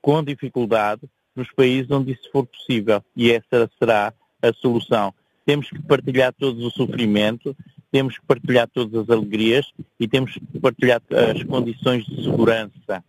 [0.00, 1.02] com dificuldade
[1.34, 3.02] nos países onde isso for possível.
[3.14, 5.12] E essa será a solução.
[5.44, 7.56] Temos que partilhar todos o sofrimento,
[7.90, 9.66] temos que partilhar todas as alegrias
[9.98, 13.04] e temos que partilhar as condições de segurança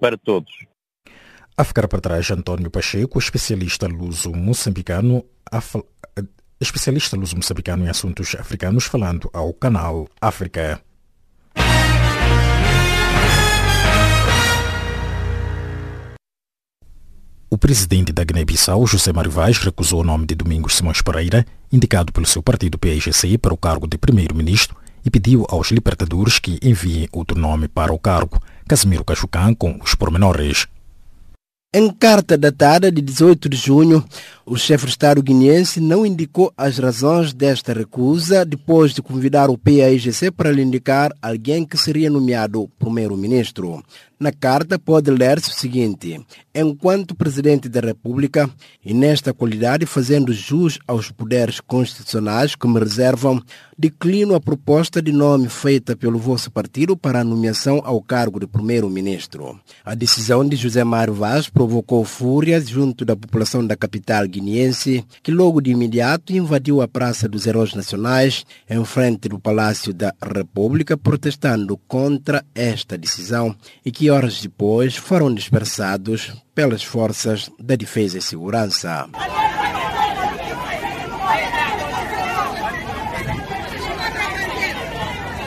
[0.00, 0.52] para todos.
[1.56, 5.24] A ficar para trás, António Pacheco, especialista luso-moçambicano,
[6.60, 10.82] especialista luso-moçambicano em assuntos africanos, falando ao canal África.
[17.48, 22.12] O presidente da Guiné-Bissau, José Mário Vaz, recusou o nome de Domingos Simões Pereira, indicado
[22.12, 27.08] pelo seu partido PIGC para o cargo de primeiro-ministro, e pediu aos libertadores que enviem
[27.12, 30.66] outro nome para o cargo, Casimiro Cachucan, com os pormenores.
[31.72, 34.02] Em carta datada de 18 de junho,
[34.46, 39.58] o chefe de Estado guineense não indicou as razões desta recusa depois de convidar o
[39.58, 43.82] PAIGC para lhe indicar alguém que seria nomeado primeiro-ministro.
[44.18, 46.18] Na carta pode ler-se o seguinte:
[46.54, 48.48] enquanto Presidente da República
[48.82, 53.42] e nesta qualidade fazendo jus aos poderes constitucionais que me reservam,
[53.78, 58.46] declino a proposta de nome feita pelo vosso partido para a nomeação ao cargo de
[58.46, 59.60] primeiro-ministro.
[59.84, 65.30] A decisão de José Mário Vaz provocou fúria junto da população da capital guineense, que
[65.30, 70.96] logo de imediato invadiu a Praça dos Heróis Nacionais, em frente do Palácio da República,
[70.96, 78.22] protestando contra esta decisão e que horas depois foram dispersados pelas forças da defesa e
[78.22, 79.08] segurança.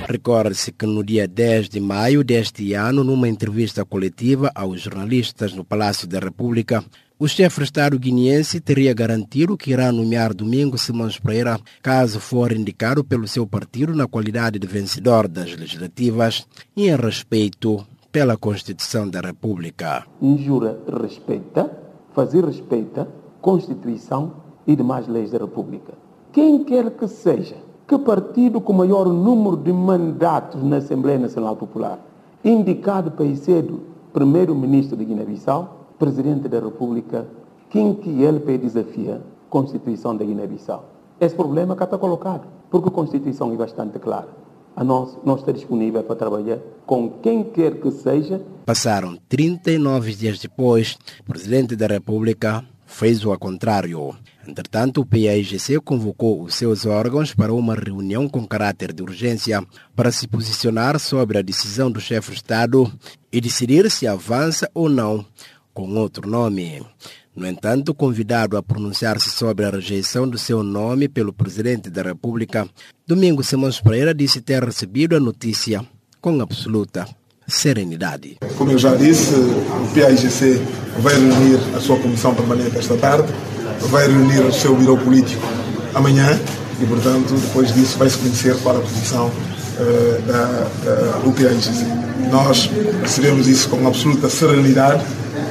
[0.10, 5.64] Recorde-se que no dia 10 de maio deste ano, numa entrevista coletiva aos jornalistas no
[5.64, 6.84] Palácio da República,
[7.20, 12.52] o chefe de Estado guineense teria garantido que irá nomear Domingos Simões Pereira caso for
[12.52, 19.08] indicado pelo seu partido na qualidade de vencedor das legislativas e em respeito pela Constituição
[19.08, 20.04] da República.
[20.22, 21.72] Injura respeita,
[22.14, 23.08] fazer respeita
[23.42, 24.34] Constituição
[24.66, 25.94] e demais leis da República.
[26.32, 27.56] Quem quer que seja,
[27.88, 32.00] que partido com maior número de mandatos na Assembleia Nacional Popular,
[32.44, 33.66] indicado para ser
[34.12, 37.28] primeiro-ministro de Guiné-Bissau, presidente da República,
[37.70, 40.84] quem que ele desafia Constituição da Guiné-Bissau?
[41.22, 44.49] Esse problema cá está colocado, porque a Constituição é bastante clara
[44.80, 48.42] a nós, nós está disponível para trabalhar com quem quer que seja.
[48.66, 54.16] Passaram 39 dias depois, o presidente da República fez o contrário.
[54.48, 59.62] Entretanto, o PAIGC convocou os seus órgãos para uma reunião com caráter de urgência
[59.94, 62.90] para se posicionar sobre a decisão do chefe de Estado
[63.34, 65.26] e decidir se avança ou não
[65.74, 66.82] com outro nome.
[67.36, 72.68] No entanto, convidado a pronunciar-se sobre a rejeição do seu nome pelo presidente da República,
[73.08, 75.86] Domingo Simões Pereira disse ter recebido a notícia
[76.20, 77.08] com absoluta
[77.48, 78.38] serenidade.
[78.58, 80.62] Como eu já disse, o PAIGC
[81.00, 83.32] vai reunir a sua comissão permanente esta tarde,
[83.90, 85.42] vai reunir o seu biro político
[85.94, 86.40] amanhã
[86.82, 89.32] e, portanto, depois disso vai-se conhecer qual a posição
[89.80, 92.30] uh, da, da.
[92.32, 92.70] Nós
[93.02, 95.04] recebemos isso com absoluta serenidade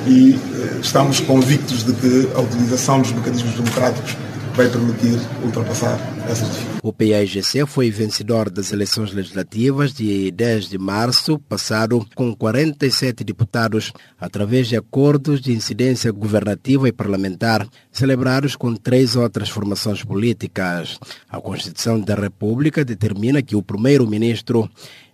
[0.07, 4.17] e uh, estamos convictos de que a utilização dos mecanismos democráticos
[4.59, 5.97] vai permitir ultrapassar
[6.29, 6.81] essas dificuldades.
[6.83, 13.93] O PAIGC foi vencedor das eleições legislativas de 10 de março passado com 47 deputados
[14.19, 20.99] através de acordos de incidência governativa e parlamentar celebrados com três outras formações políticas.
[21.31, 24.69] A Constituição da República determina que o primeiro-ministro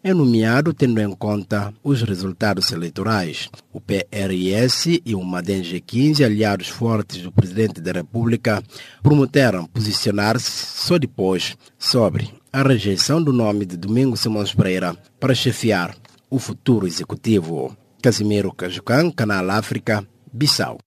[0.05, 3.49] é nomeado tendo em conta os resultados eleitorais.
[3.73, 8.63] O PRS e o MADEN G15, aliados fortes do presidente da República,
[9.03, 15.97] prometeram posicionar-se só depois sobre a rejeição do nome de Domingos Simões Pereira para chefiar
[16.29, 17.75] o futuro executivo.
[18.03, 20.79] Casimiro Cajucan, Canal África, Bissau.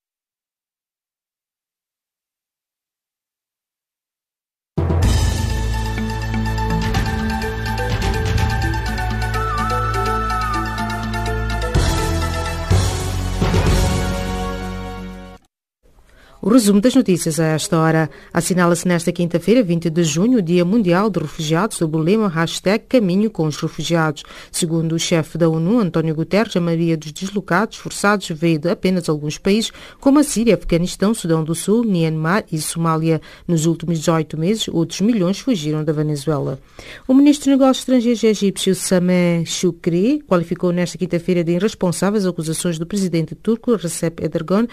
[16.48, 18.10] O resumo das notícias a esta hora.
[18.32, 22.86] Assinala-se nesta quinta-feira, 20 de junho, o Dia Mundial de Refugiados, sob o lema hashtag
[22.88, 24.24] Caminho com os Refugiados.
[24.50, 29.10] Segundo o chefe da ONU, António Guterres, a maioria dos deslocados forçados veio de apenas
[29.10, 33.20] alguns países, como a Síria, Afeganistão, Sudão do Sul, Myanmar e Somália.
[33.46, 36.58] Nos últimos 18 meses, outros milhões fugiram da Venezuela.
[37.06, 42.86] O ministro de Negócios Estrangeiros egípcio Sameh Shukri qualificou nesta quinta-feira de irresponsáveis acusações do
[42.86, 44.66] presidente turco Recep Erdogan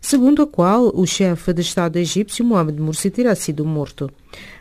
[0.00, 4.10] segundo a qual o chefe de Estado egípcio, Mohamed Morsi, terá sido morto.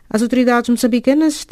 [0.10, 1.46] As autoridades moçambicanas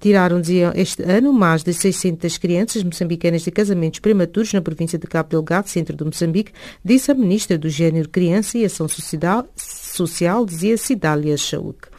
[0.00, 0.42] tiraram
[0.74, 5.68] este ano mais de 600 crianças moçambicanas de casamentos prematuros na província de Cabo Delgado,
[5.68, 6.52] centro do Moçambique,
[6.84, 11.91] disse a ministra do Gênero, Criança e Ação Social, Social dizia Cidália Chauk.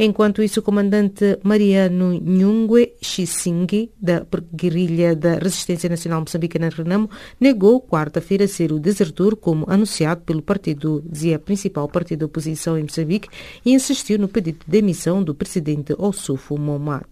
[0.00, 7.80] Enquanto isso, o comandante Mariano Nhungue Xisingui, da guerrilha da Resistência Nacional Moçambicana Renamo, negou
[7.80, 13.28] quarta-feira ser o desertor, como anunciado pelo partido, dizia principal partido da oposição em Moçambique,
[13.66, 17.06] e insistiu no pedido de demissão do presidente Ossufo Momad.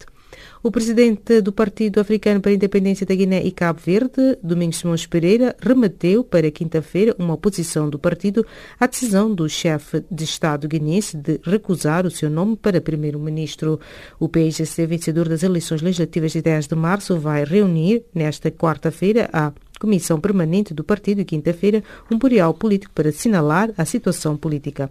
[0.66, 5.06] O presidente do Partido Africano para a Independência da Guiné e Cabo Verde, Domingos Simões
[5.06, 8.44] Pereira, remeteu para quinta-feira uma oposição do partido
[8.80, 13.78] à decisão do chefe de Estado guineense de recusar o seu nome para primeiro-ministro.
[14.18, 19.52] O PIGC, vencedor das eleições legislativas de 10 de março, vai reunir nesta quarta-feira a
[19.78, 24.90] Comissão Permanente do Partido, quinta-feira, um memorial político para assinalar a situação política.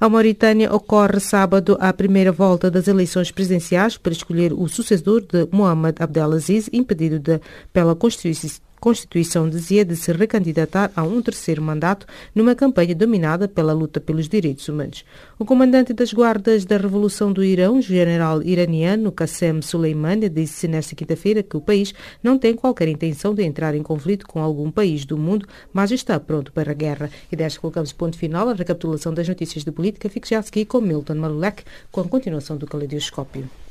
[0.00, 5.48] A Mauritânia ocorre sábado a primeira volta das eleições presidenciais para escolher o sucessor de
[5.50, 7.40] Mohamed Abdelaziz, impedido de,
[7.72, 13.74] pela Constituição Constituição dizia de se recandidatar a um terceiro mandato numa campanha dominada pela
[13.74, 15.04] luta pelos direitos humanos.
[15.38, 21.42] O comandante das guardas da Revolução do Irão, general iraniano Qassem Soleimani, disse nesta quinta-feira
[21.42, 25.18] que o país não tem qualquer intenção de entrar em conflito com algum país do
[25.18, 27.10] mundo, mas está pronto para a guerra.
[27.30, 30.08] E desta colocamos ponto final à recapitulação das notícias de política.
[30.08, 33.69] Fique já a seguir com Milton Marulek, com a continuação do Caleidoscópio.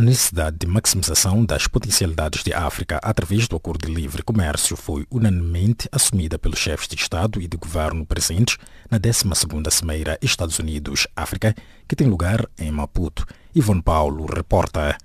[0.00, 5.06] A necessidade de maximização das potencialidades de África através do Acordo de Livre Comércio foi
[5.10, 8.56] unanimemente assumida pelos chefes de Estado e de Governo presentes
[8.90, 11.54] na 12ª Cimeira Estados Unidos-África,
[11.86, 13.26] que tem lugar em Maputo.
[13.54, 14.96] Ivone Paulo reporta.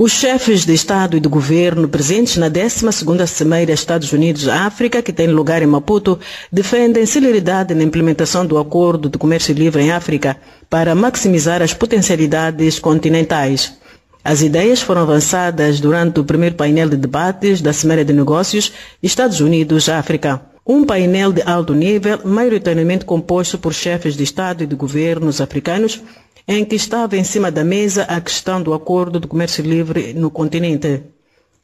[0.00, 5.26] Os chefes de Estado e de Governo presentes na 12ª Cimeira Estados Unidos-África, que tem
[5.26, 6.20] lugar em Maputo,
[6.52, 10.36] defendem celeridade na implementação do Acordo de Comércio Livre em África
[10.70, 13.76] para maximizar as potencialidades continentais.
[14.22, 19.40] As ideias foram avançadas durante o primeiro painel de debates da Cimeira de Negócios Estados
[19.40, 20.40] Unidos-África.
[20.64, 26.00] Um painel de alto nível, maioritariamente composto por chefes de Estado e de governos africanos,
[26.48, 30.30] em que estava em cima da mesa a questão do acordo de comércio livre no
[30.30, 31.02] continente.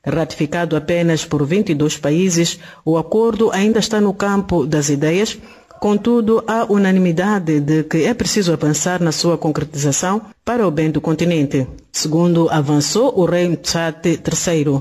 [0.06, 5.38] Ratificado apenas por 22 países, o acordo ainda está no campo das ideias,
[5.84, 10.98] Contudo, há unanimidade de que é preciso avançar na sua concretização para o bem do
[10.98, 14.80] continente, segundo avançou o rei Mtsate III.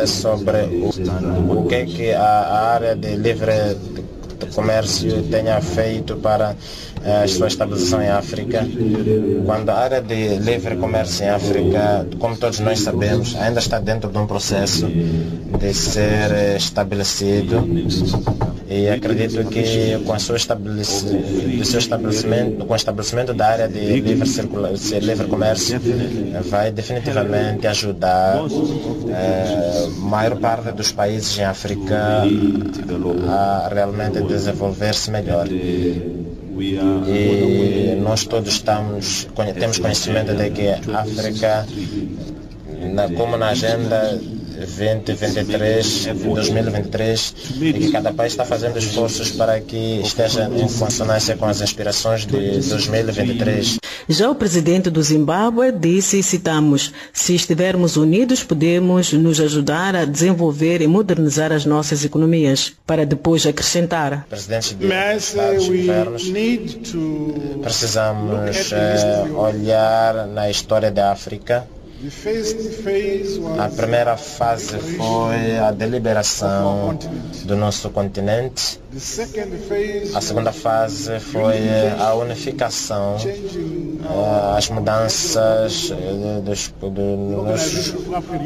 [0.00, 0.62] É sobre
[1.50, 3.76] o, que, é que a área de livre
[4.54, 6.56] comércio tenha feito para
[7.04, 8.66] a sua estabilização em África.
[9.44, 14.10] Quando a área de livre comércio em África, como todos nós sabemos, ainda está dentro
[14.10, 17.66] de um processo de ser estabelecido
[18.68, 20.84] e acredito que com, a sua estabelec
[21.64, 24.14] seu estabelecimento, com o estabelecimento da área de livre,
[25.00, 25.80] livre comércio
[26.48, 28.38] vai definitivamente ajudar
[29.08, 32.22] eh, a maior parte dos países em África
[33.28, 35.46] a realmente desenvolver-se melhor.
[36.60, 39.28] E nós todos estamos,
[39.58, 41.66] temos conhecimento de que a África,
[43.16, 44.20] como na agenda
[44.58, 51.46] 2023, 2023 e que cada país está fazendo esforços para que esteja em consonância com
[51.46, 53.78] as aspirações de 2023.
[54.08, 60.82] Já o presidente do Zimbábue disse, citamos, se estivermos unidos podemos nos ajudar a desenvolver
[60.82, 64.26] e modernizar as nossas economias, para depois acrescentar.
[64.28, 64.86] Presidentes de
[65.16, 66.30] Estados governos,
[67.62, 71.66] precisamos eh, olhar na história da África
[73.58, 76.98] a primeira fase foi a deliberação
[77.44, 78.80] do nosso continente.
[80.14, 81.56] A segunda fase foi
[81.98, 87.94] a unificação, eh, as mudanças eh, dos, dos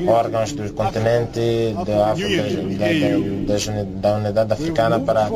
[0.07, 5.31] órgãos do continente da, da, da Unidade Africana para a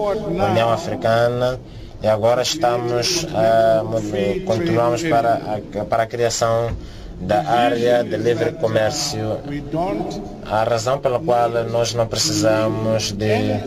[0.51, 1.59] União Africana
[2.03, 6.77] e agora estamos, uh, continuamos para a, para a criação
[7.23, 9.39] da área de livre comércio.
[10.45, 13.59] A razão pela qual nós não precisamos de,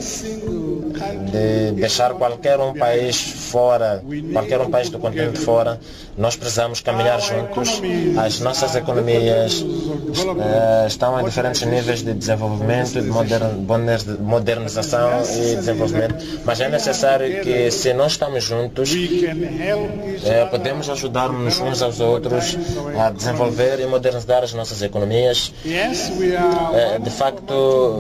[1.31, 4.03] de deixar qualquer um país fora,
[4.33, 5.79] qualquer um país do continente fora,
[6.17, 7.81] nós precisamos caminhar juntos.
[8.17, 16.59] As nossas economias uh, estão a diferentes níveis de desenvolvimento, de modernização e desenvolvimento, mas
[16.59, 22.57] é necessário que se nós estamos juntos, uh, podemos ajudar-nos uns aos outros
[22.99, 23.44] a desenvolver
[23.79, 25.53] e modernizar as nossas economias.
[25.65, 27.97] Uh, de facto,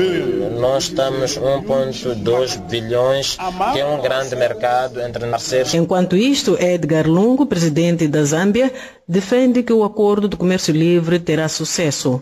[0.59, 3.37] nós estamos 1.2 bilhões,
[3.73, 5.73] que é um grande mercado entre parceiros.
[5.73, 8.71] Enquanto isto, Edgar Lungo, presidente da Zâmbia,
[9.07, 12.21] defende que o acordo de comércio livre terá sucesso.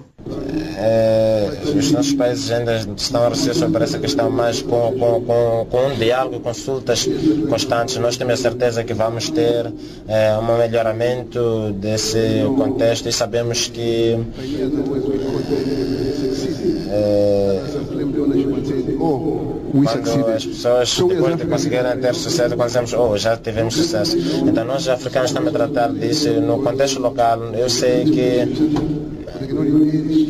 [0.77, 1.22] É,
[1.69, 5.87] os nossos países ainda estão a receber sobre essa questão, mas com, com, com, com,
[5.87, 7.07] um diálogo, consultas
[7.49, 9.71] constantes, nós temos a certeza que vamos ter
[10.07, 14.17] é, um melhoramento desse contexto e sabemos que
[16.89, 17.63] é,
[20.03, 24.17] quando as pessoas depois de conseguirem ter sucesso, quando dizemos, oh, já tivemos sucesso.
[24.45, 27.39] Então nós africanos estamos a tratar disso no contexto local.
[27.55, 28.47] Eu sei que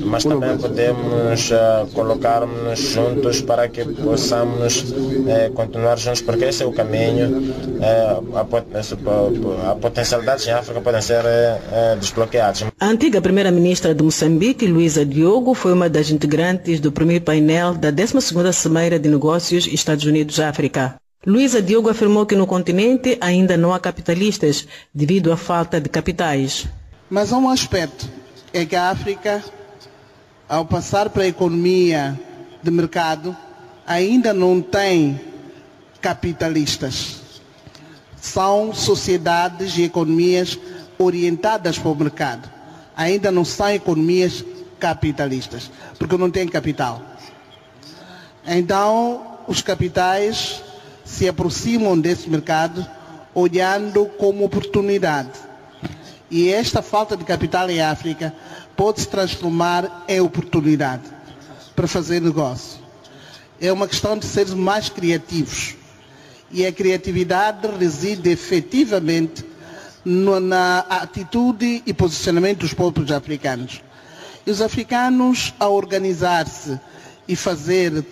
[0.06, 6.66] mas também podemos uh, colocar-nos juntos para que possamos uh, continuar juntos, porque esse é
[6.66, 7.54] o caminho.
[7.80, 11.24] Uh, a, a, potencialidades em África podem ser
[12.00, 12.66] desbloqueadas.
[12.80, 17.92] A antiga primeira-ministra de Moçambique, Luísa Diogo, foi uma das integrantes do primeiro painel da
[17.92, 20.96] 12ª Cimeira de Negócios Estados Unidos-África.
[21.26, 26.68] Luísa Diogo afirmou que no continente ainda não há capitalistas devido à falta de capitais.
[27.10, 28.23] Mas há um aspecto
[28.54, 29.44] é que a África,
[30.48, 32.18] ao passar para a economia
[32.62, 33.36] de mercado,
[33.86, 35.20] ainda não tem
[36.00, 37.20] capitalistas.
[38.22, 40.58] São sociedades e economias
[41.00, 42.48] orientadas para o mercado.
[42.96, 44.46] Ainda não são economias
[44.80, 47.02] capitalistas, porque não têm capital.
[48.46, 50.62] Então, os capitais
[51.04, 52.86] se aproximam desse mercado
[53.34, 55.32] olhando como oportunidade
[56.30, 58.34] e esta falta de capital em África
[58.76, 61.04] pode se transformar em oportunidade
[61.76, 62.80] para fazer negócio.
[63.60, 65.76] É uma questão de sermos mais criativos.
[66.52, 69.44] E a criatividade reside efetivamente
[70.06, 73.82] na atitude e posicionamento dos povos africanos.
[74.46, 76.80] E os africanos, ao organizar-se
[77.28, 78.06] e fazer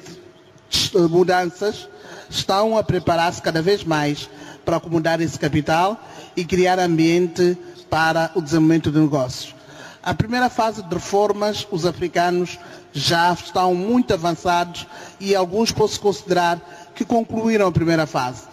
[1.10, 1.88] mudanças,
[2.30, 4.30] estão a preparar-se cada vez mais
[4.64, 6.02] para acomodar esse capital
[6.36, 7.58] e criar ambiente
[7.92, 9.54] para o desenvolvimento de negócios.
[10.02, 12.58] A primeira fase de reformas, os africanos
[12.94, 14.88] já estão muito avançados
[15.20, 18.44] e alguns posso considerar que concluíram a primeira fase,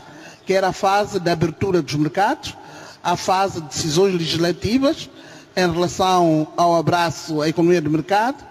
[0.44, 2.56] que era a fase da abertura dos mercados,
[3.02, 5.08] a fase de decisões legislativas
[5.56, 8.47] em relação ao abraço à economia de mercado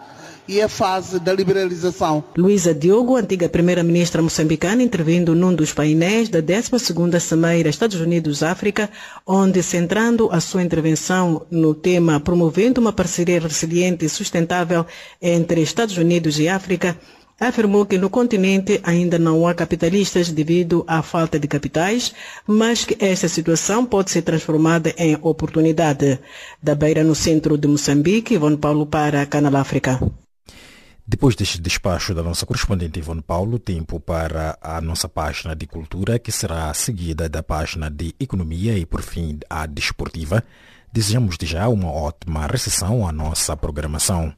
[0.47, 2.23] e a fase da liberalização.
[2.37, 8.89] Luísa Diogo, antiga primeira-ministra moçambicana, intervindo num dos painéis da 12ª Cimeira Estados Unidos-África,
[9.25, 14.85] onde, centrando a sua intervenção no tema promovendo uma parceria resiliente e sustentável
[15.21, 16.97] entre Estados Unidos e África,
[17.39, 22.13] afirmou que no continente ainda não há capitalistas devido à falta de capitais,
[22.47, 26.19] mas que esta situação pode ser transformada em oportunidade.
[26.61, 29.99] Da Beira, no centro de Moçambique, Ivone Paulo para Canal África.
[31.09, 36.19] Depois deste despacho da nossa correspondente Ivone Paulo, tempo para a nossa página de cultura,
[36.19, 40.43] que será seguida da página de economia e, por fim, a desportiva.
[40.91, 44.35] Desejamos de já uma ótima recepção à nossa programação.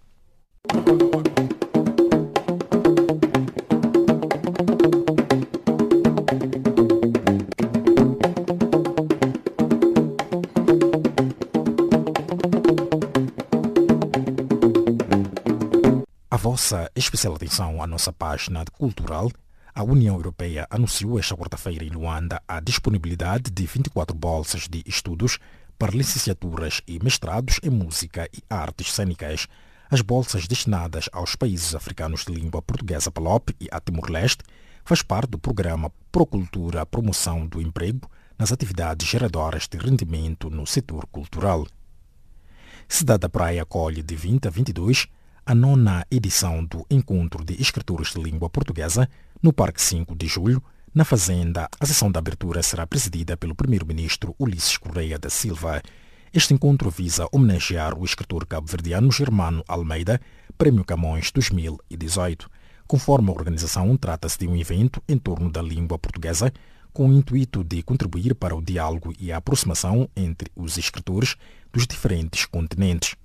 [16.60, 19.32] Vossa especial atenção à nossa página cultural,
[19.74, 25.40] a União Europeia anunciou esta quarta-feira em Luanda a disponibilidade de 24 bolsas de estudos
[25.78, 29.48] para licenciaturas e mestrados em música e artes cênicas.
[29.90, 34.44] As bolsas destinadas aos países africanos de língua portuguesa PALOP e a Timor-Leste
[34.84, 41.06] faz parte do programa Procultura Promoção do Emprego nas atividades geradoras de rendimento no setor
[41.08, 41.66] cultural.
[42.86, 45.08] Cidade da Praia acolhe de 20 a 22
[45.50, 49.10] a nona edição do Encontro de Escritores de Língua Portuguesa
[49.42, 50.62] no Parque 5 de Julho,
[50.94, 51.68] na Fazenda.
[51.80, 55.82] A sessão de abertura será presidida pelo primeiro-ministro Ulisses Correia da Silva.
[56.32, 60.22] Este encontro visa homenagear o escritor cabo-verdiano Germano Almeida,
[60.56, 62.48] Prêmio Camões 2018.
[62.86, 66.54] Conforme a organização, trata-se de um evento em torno da língua portuguesa,
[66.94, 71.36] com o intuito de contribuir para o diálogo e a aproximação entre os escritores
[71.74, 73.16] dos diferentes continentes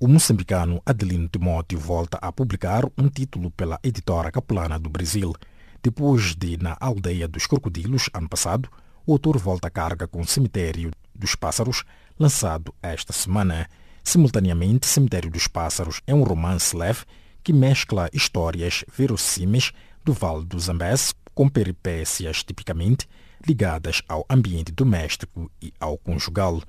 [0.00, 5.34] o moçambicano Adelino Timóteo volta a publicar um título pela editora Capulana do Brasil.
[5.82, 8.68] Depois de Na Aldeia dos Crocodilos, ano passado,
[9.04, 11.82] o autor volta à carga com Cemitério dos Pássaros,
[12.16, 13.68] lançado esta semana.
[14.04, 17.00] Simultaneamente, Cemitério dos Pássaros é um romance leve
[17.42, 19.72] que mescla histórias verossímeis
[20.04, 23.08] do Vale do Zambés com peripécias tipicamente
[23.44, 26.62] ligadas ao ambiente doméstico e ao conjugal.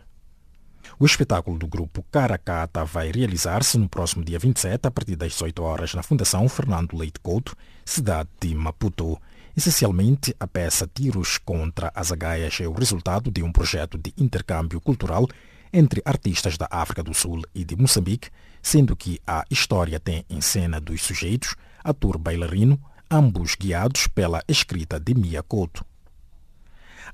[0.97, 5.61] O espetáculo do grupo Caracata vai realizar-se no próximo dia 27, a partir das 18
[5.61, 9.19] horas, na Fundação Fernando Leite Couto, cidade de Maputo.
[9.55, 14.79] Essencialmente, a peça Tiros contra as Agaias é o resultado de um projeto de intercâmbio
[14.79, 15.27] cultural
[15.71, 18.29] entre artistas da África do Sul e de Moçambique,
[18.61, 22.79] sendo que a história tem em cena dos sujeitos, ator bailarino,
[23.09, 25.85] ambos guiados pela escrita de Mia Couto.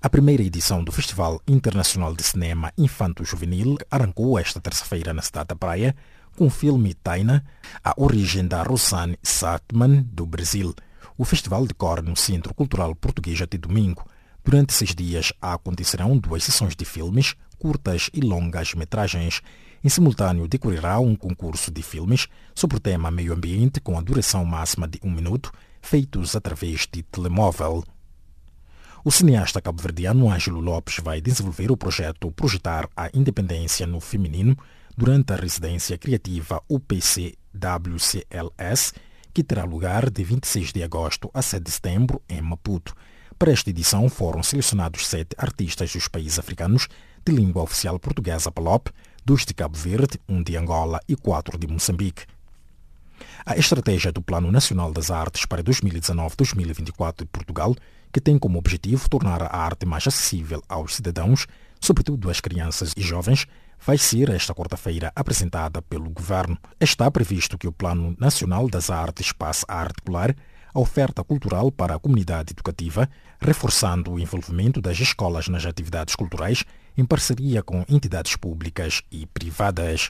[0.02, 5.56] A primeira edição do Festival Internacional de Cinema Infanto-Juvenil arrancou esta terça-feira na cidade da
[5.56, 5.96] Praia
[6.36, 7.46] com o filme Taina,
[7.84, 10.76] a origem da Rosanne Sartman, do Brasil.
[11.18, 14.06] O festival decorre no Centro Cultural Português até domingo.
[14.44, 19.42] Durante seis dias acontecerão duas sessões de filmes, curtas e longas metragens.
[19.82, 24.44] Em simultâneo decorrerá um concurso de filmes sobre o tema meio ambiente com a duração
[24.44, 27.84] máxima de um minuto, feitos através de telemóvel.
[29.08, 34.58] O cineasta cabo-verdiano Ângelo Lopes vai desenvolver o projeto Projetar a Independência no Feminino
[34.98, 37.36] durante a residência criativa UPC-WCLS,
[39.32, 42.96] que terá lugar de 26 de agosto a 7 de setembro em Maputo.
[43.38, 46.88] Para esta edição foram selecionados sete artistas dos países africanos
[47.24, 48.90] de língua oficial portuguesa PALOP,
[49.24, 52.26] dois de Cabo Verde, um de Angola e quatro de Moçambique.
[53.46, 57.76] A estratégia do Plano Nacional das Artes para 2019-2024 de Portugal
[58.16, 61.46] que tem como objetivo tornar a arte mais acessível aos cidadãos,
[61.82, 63.46] sobretudo às crianças e jovens,
[63.86, 66.58] vai ser esta quarta-feira apresentada pelo Governo.
[66.80, 70.34] Está previsto que o Plano Nacional das Artes passe a articular
[70.74, 76.64] a oferta cultural para a comunidade educativa, reforçando o envolvimento das escolas nas atividades culturais
[76.98, 80.10] em parceria com entidades públicas e privadas.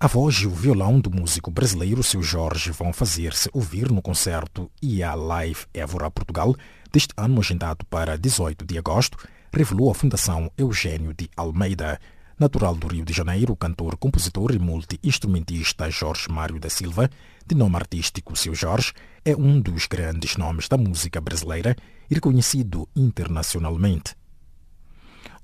[0.00, 4.70] A voz e o violão do músico brasileiro Seu Jorge vão fazer-se ouvir no concerto
[4.80, 6.54] IA Live Évora Portugal,
[6.92, 9.18] deste ano agendado para 18 de agosto,
[9.52, 12.00] revelou a Fundação Eugênio de Almeida.
[12.38, 17.10] Natural do Rio de Janeiro, o cantor, compositor e multi-instrumentista Jorge Mário da Silva,
[17.44, 18.92] de nome artístico Seu Jorge,
[19.24, 21.74] é um dos grandes nomes da música brasileira
[22.08, 24.14] e reconhecido internacionalmente.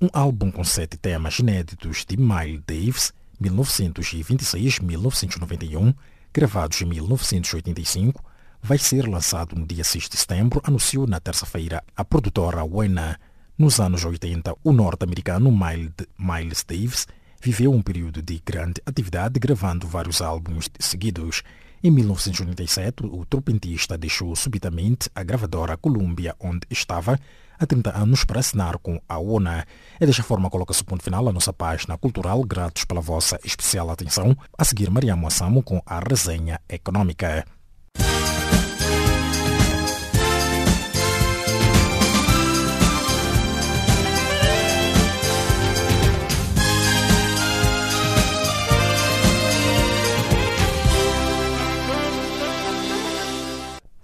[0.01, 5.93] Um álbum com sete temas inéditos de Miles Davis, 1926-1991,
[6.33, 8.23] gravados em 1985,
[8.65, 13.19] vai ser lançado no dia 6 de setembro, anunciou na terça-feira a produtora Wena.
[13.55, 17.05] Nos anos 80, o norte-americano Miles Davis
[17.39, 21.43] viveu um período de grande atividade, gravando vários álbuns seguidos.
[21.83, 27.19] Em 1997, o trompetista deixou subitamente a gravadora Columbia, onde estava
[27.59, 29.63] há 30 anos, para assinar com a ONA.
[30.01, 32.43] E desta forma coloca-se o ponto final à nossa página cultural.
[32.43, 34.35] Gratos pela vossa especial atenção.
[34.57, 37.45] A seguir, Maria Moassamo com a resenha econômica.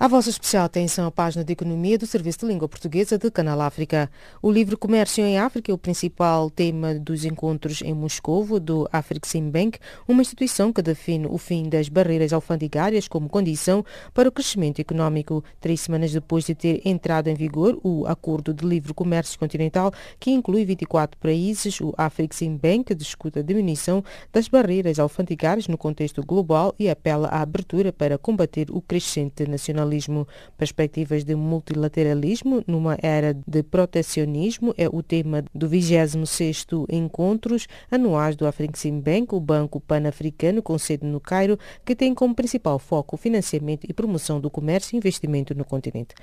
[0.01, 3.61] A vossa especial atenção à página de economia do Serviço de Língua Portuguesa de Canal
[3.61, 4.09] África.
[4.41, 9.77] O livre comércio em África é o principal tema dos encontros em Moscovo do Afreximbank,
[10.07, 15.43] uma instituição que define o fim das barreiras alfandegárias como condição para o crescimento econômico.
[15.59, 20.31] Três semanas depois de ter entrado em vigor o Acordo de Livre Comércio Continental, que
[20.31, 26.89] inclui 24 países, o Afreximbank discute a diminuição das barreiras alfandegárias no contexto global e
[26.89, 30.27] apela à abertura para combater o crescente nacionalismo multilateralismo.
[30.57, 38.47] Perspectivas de multilateralismo numa era de protecionismo é o tema do 26º Encontros Anuais do
[38.47, 43.85] Afreximbank, o Banco Pan-Africano com sede no Cairo, que tem como principal foco o financiamento
[43.89, 46.15] e promoção do comércio e investimento no continente.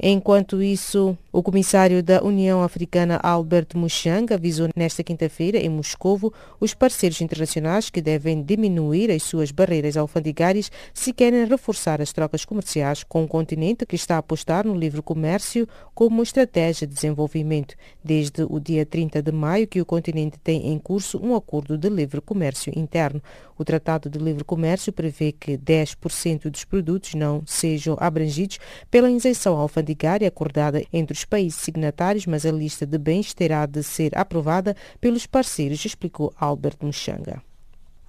[0.00, 6.72] Enquanto isso, o comissário da União Africana Albert Muchanga avisou nesta quinta-feira em Moscovo os
[6.72, 13.04] parceiros internacionais que devem diminuir as suas barreiras alfandegárias se querem reforçar as trocas comerciais
[13.04, 17.74] com o continente que está a apostar no livre comércio como estratégia de desenvolvimento.
[18.02, 21.88] Desde o dia 30 de maio que o continente tem em curso um acordo de
[21.88, 23.22] livre comércio interno.
[23.58, 28.58] O Tratado de Livre Comércio prevê que 10% dos produtos não sejam abrangidos
[28.90, 29.81] pela isenção alfandegária
[30.26, 35.26] acordada entre os países signatários, mas a lista de bens terá de ser aprovada pelos
[35.26, 37.42] parceiros, explicou Albert Muxanga.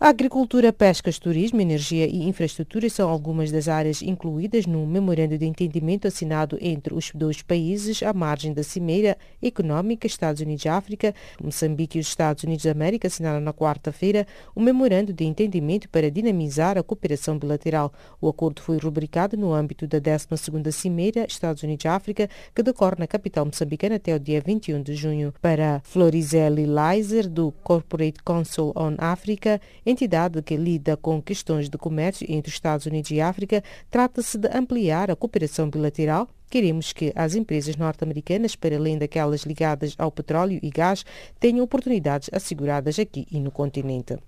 [0.04, 5.46] A agricultura, pescas, turismo, energia e infraestrutura são algumas das áreas incluídas no memorando de
[5.46, 12.02] entendimento assinado entre os dois países à margem da Cimeira Econômica Estados Unidos-África, Moçambique e
[12.02, 16.84] os Estados Unidos da América assinaram na quarta-feira o memorando de entendimento para dinamizar a
[16.84, 17.94] cooperação bilateral.
[18.20, 23.46] O acordo foi rubricado no âmbito da 12ª Cimeira Estados Unidos-África, que decorre na capital
[23.46, 25.34] moçambicana até o dia 21 de junho.
[25.42, 29.62] Para Florizeli Leiser, do Corporate Council on Africa,
[29.94, 34.50] entidade que lida com questões de comércio entre os Estados Unidos e África, trata-se de
[34.50, 40.60] ampliar a cooperação bilateral Queremos que as empresas norte-americanas, para além daquelas ligadas ao petróleo
[40.62, 41.04] e gás,
[41.40, 44.20] tenham oportunidades asseguradas aqui e no continente.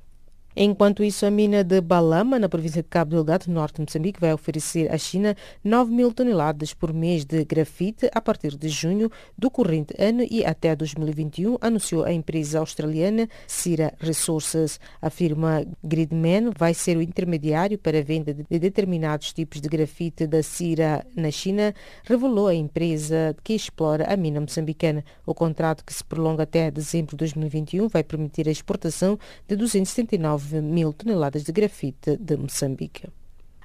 [0.57, 4.31] Enquanto isso, a mina de Balama, na província de Cabo Delgado, norte de Moçambique, vai
[4.31, 9.51] oferecer à China 9 mil toneladas por mês de grafite a partir de junho do
[9.51, 14.79] corrente ano e até 2021, anunciou a empresa australiana Cira Resources.
[15.01, 20.25] A firma Gridman vai ser o intermediário para a venda de determinados tipos de grafite
[20.25, 21.75] da Cira na China,
[22.05, 25.03] revelou a empresa que explora a mina moçambicana.
[25.25, 30.44] O contrato, que se prolonga até dezembro de 2021, vai permitir a exportação de 279
[30.45, 33.07] 9 mil toneladas de grafite de Moçambique.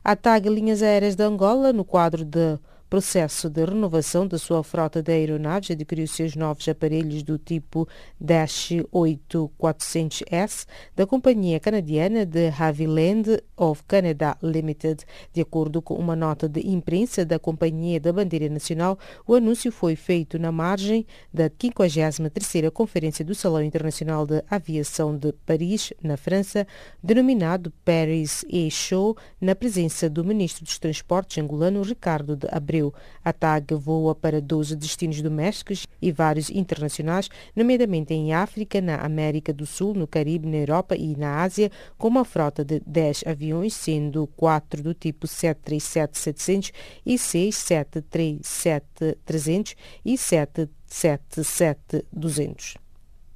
[0.03, 2.59] A TAG Linhas Aéreas de Angola, no quadro de
[2.91, 7.87] processo de renovação da sua frota de aeronaves, adquiriu seus novos aparelhos do tipo
[8.21, 10.67] Dash 8400S
[10.97, 15.05] da companhia canadiana de Haviland of Canada Limited.
[15.33, 19.95] De acordo com uma nota de imprensa da Companhia da Bandeira Nacional, o anúncio foi
[19.95, 26.67] feito na margem da 53ª Conferência do Salão Internacional de Aviação de Paris, na França,
[27.01, 32.80] denominado Paris Air Show, na presença do Ministro dos Transportes angolano Ricardo de Abreu.
[33.25, 39.53] A TAG voa para 12 destinos domésticos e vários internacionais, nomeadamente em África, na América
[39.53, 43.75] do Sul, no Caribe, na Europa e na Ásia, com uma frota de 10 aviões,
[43.75, 46.73] sendo 4 do tipo 737-700
[47.05, 52.77] e 6 737-300 e 777-200.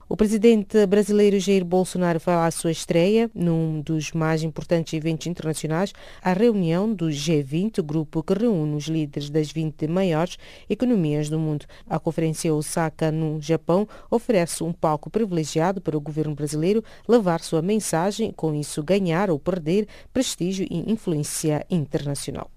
[0.07, 5.95] O presidente brasileiro Jair Bolsonaro foi à sua estreia num dos mais importantes eventos internacionais,
[6.21, 10.37] a reunião do G20, grupo que reúne os líderes das 20 maiores
[10.69, 11.65] economias do mundo.
[11.89, 17.63] A conferência Osaka, no Japão, oferece um palco privilegiado para o governo brasileiro levar sua
[17.63, 22.51] mensagem, com isso ganhar ou perder prestígio e influência internacional.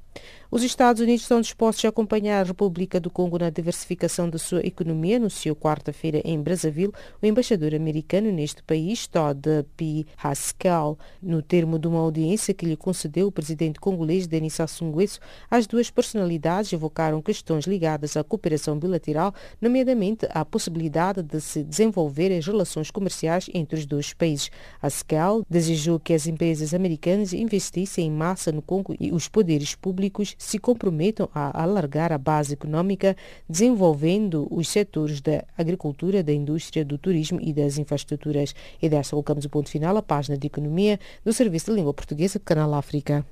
[0.50, 4.66] Os Estados Unidos estão dispostos a acompanhar a República do Congo na diversificação da sua
[4.66, 9.46] economia, anunciou quarta-feira em Brazzaville o embaixador americano neste país, Todd
[9.76, 10.06] P.
[10.16, 10.98] Haskell.
[11.22, 15.20] No termo de uma audiência que lhe concedeu o presidente congolês Denis Sassou Nguesso,
[15.52, 22.32] as duas personalidades evocaram questões ligadas à cooperação bilateral, nomeadamente a possibilidade de se desenvolver
[22.32, 24.50] as relações comerciais entre os dois países.
[24.82, 30.37] Haskell desejou que as empresas americanas investissem em massa no Congo e os poderes públicos
[30.38, 33.16] se comprometam a alargar a base econômica,
[33.50, 38.54] desenvolvendo os setores da agricultura, da indústria, do turismo e das infraestruturas.
[38.82, 42.40] E desta colocamos o ponto final à página de economia do Serviço de Língua Portuguesa
[42.40, 43.26] do Canal África.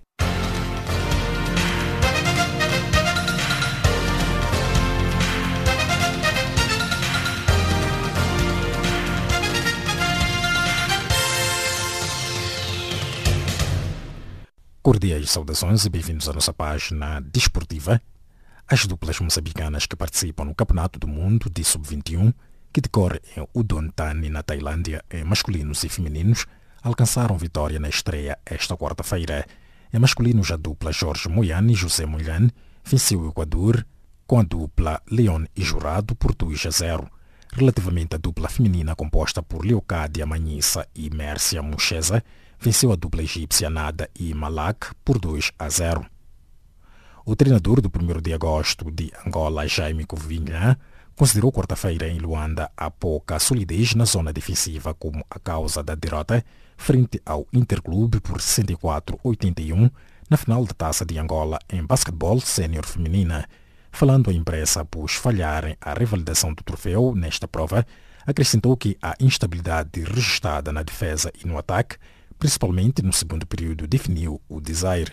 [14.85, 17.99] Cordiais saudações e bem-vindos à nossa página desportiva.
[18.67, 22.31] As duplas moçambicanas que participam no Campeonato do Mundo de Sub-21,
[22.71, 26.45] que decorre em Udontani, na Tailândia, em masculinos e femininos,
[26.83, 29.47] alcançaram vitória na estreia esta quarta-feira.
[29.91, 32.51] Em masculinos, a dupla Jorge Moyane e José Mulhan
[32.83, 33.83] venceu o Equador
[34.27, 37.09] com a dupla Leon e Jurado por 2 a 0.
[37.53, 42.23] Relativamente à dupla feminina composta por Leocádia Manhissa e Mércia Mucheza,
[42.65, 46.03] venceu a dupla egípcia Nada e Malak por 2 a 0.
[47.23, 50.75] O treinador do 1 de agosto de Angola, Jaime Covinha,
[51.15, 56.43] considerou quarta-feira em Luanda a pouca solidez na zona defensiva como a causa da derrota
[56.75, 59.91] frente ao Interclube por 64-81
[60.27, 63.47] na final da Taça de Angola em basquetebol sênior feminina.
[63.91, 67.85] Falando à imprensa após falharem a revalidação do troféu nesta prova,
[68.25, 71.97] acrescentou que a instabilidade registrada na defesa e no ataque
[72.37, 75.11] principalmente no segundo período, definiu o desire.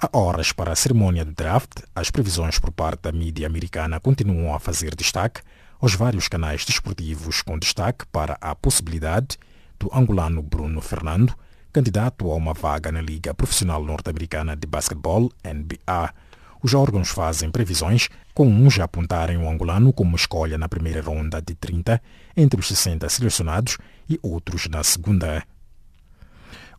[0.00, 4.54] Há horas para a cerimônia do draft, as previsões por parte da mídia americana continuam
[4.54, 5.40] a fazer destaque
[5.80, 9.38] aos vários canais desportivos com destaque para a possibilidade
[9.78, 11.34] do angolano Bruno Fernando,
[11.72, 16.14] candidato a uma vaga na Liga Profissional Norte-Americana de Basquetebol, NBA.
[16.62, 21.54] Os órgãos fazem previsões, com uns apontarem o angolano como escolha na primeira ronda de
[21.54, 22.00] 30
[22.36, 23.76] entre os 60 selecionados
[24.08, 25.44] e outros na segunda.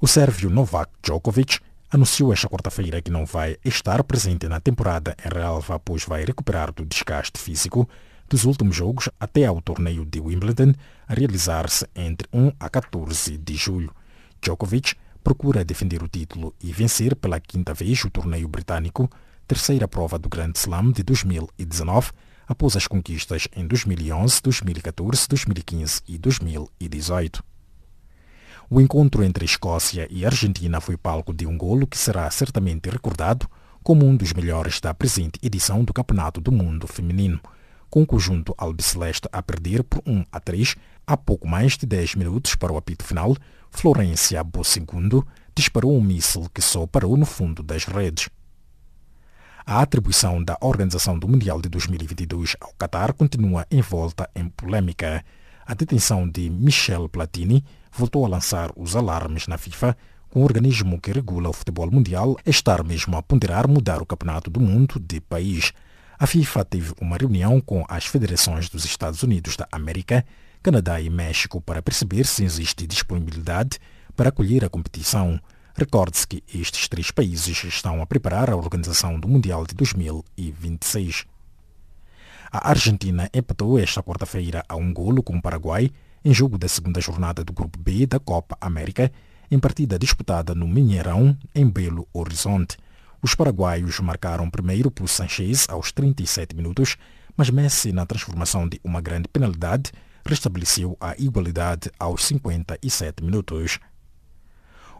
[0.01, 5.29] O sérvio Novak Djokovic anunciou esta quarta-feira que não vai estar presente na temporada em
[5.33, 7.87] relva, pois vai recuperar do desgaste físico
[8.27, 10.73] dos últimos jogos até ao torneio de Wimbledon,
[11.07, 13.95] a realizar-se entre 1 a 14 de julho.
[14.41, 19.09] Djokovic procura defender o título e vencer pela quinta vez o torneio britânico,
[19.47, 22.11] terceira prova do Grand Slam de 2019,
[22.47, 27.54] após as conquistas em 2011, 2014, 2015 e 2018.
[28.67, 33.47] O encontro entre Escócia e Argentina foi palco de um golo que será certamente recordado
[33.83, 37.39] como um dos melhores da presente edição do Campeonato do Mundo Feminino,
[37.91, 42.15] com o conjunto albiceleste a perder por 1 a 3 há pouco mais de 10
[42.15, 43.37] minutos para o apito final,
[43.69, 48.29] Florência Bossegundo disparou um míssil que só parou no fundo das redes.
[49.63, 55.23] A atribuição da organização do Mundial de 2022 ao Qatar continua envolta em polêmica.
[55.65, 57.63] A detenção de Michel Platini
[57.97, 59.95] voltou a lançar os alarmes na FIFA,
[60.29, 64.49] com o organismo que regula o futebol mundial estar mesmo a ponderar mudar o campeonato
[64.49, 65.71] do mundo de país.
[66.19, 70.25] A FIFA teve uma reunião com as federações dos Estados Unidos da América,
[70.61, 73.79] Canadá e México para perceber se existe disponibilidade
[74.15, 75.39] para acolher a competição.
[75.73, 81.25] Recorde-se que estes três países estão a preparar a organização do Mundial de 2026.
[82.51, 85.91] A Argentina empatou esta quarta-feira a um golo com o Paraguai
[86.25, 89.11] em jogo da segunda jornada do Grupo B da Copa América,
[89.51, 92.77] em partida disputada no Minheirão, em Belo Horizonte.
[93.21, 96.97] Os paraguaios marcaram primeiro por Sanchez aos 37 minutos,
[97.37, 99.91] mas Messi, na transformação de uma grande penalidade,
[100.25, 103.77] restabeleceu a igualdade aos 57 minutos.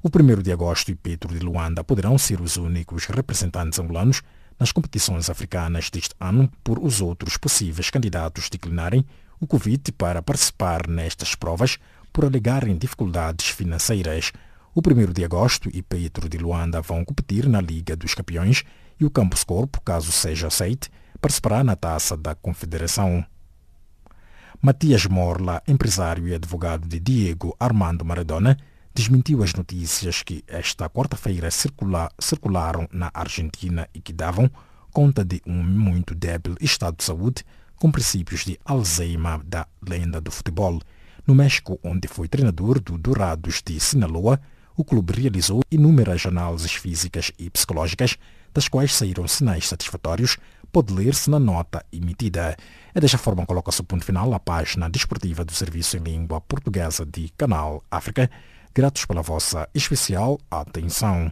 [0.03, 4.21] O 1 de agosto e Petro de Luanda poderão ser os únicos representantes angolanos
[4.59, 9.03] nas competições africanas deste ano por os outros possíveis candidatos declinarem
[9.39, 11.77] o convite para participar nestas provas
[12.11, 14.31] por alegarem dificuldades financeiras.
[14.73, 18.63] O 1 de agosto e Petro de Luanda vão competir na Liga dos Campeões
[18.99, 23.25] e o Campus Corpo, caso seja aceite, participará na Taça da Confederação.
[24.61, 28.57] Matias Morla, empresário e advogado de Diego Armando Maradona,
[28.93, 34.49] desmentiu as notícias que esta quarta-feira circula, circularam na Argentina e que davam
[34.91, 37.43] conta de um muito débil estado de saúde
[37.77, 40.81] com princípios de Alzheimer da lenda do futebol.
[41.25, 44.39] No México, onde foi treinador do Dourados de Sinaloa,
[44.77, 48.17] o clube realizou inúmeras análises físicas e psicológicas,
[48.53, 50.37] das quais saíram sinais satisfatórios,
[50.71, 52.55] pode ler-se na nota emitida.
[52.93, 57.05] É desta forma coloca-se o ponto final à página desportiva do Serviço em Língua Portuguesa
[57.05, 58.29] de Canal África.
[58.73, 61.31] Gratos pela vossa especial atenção.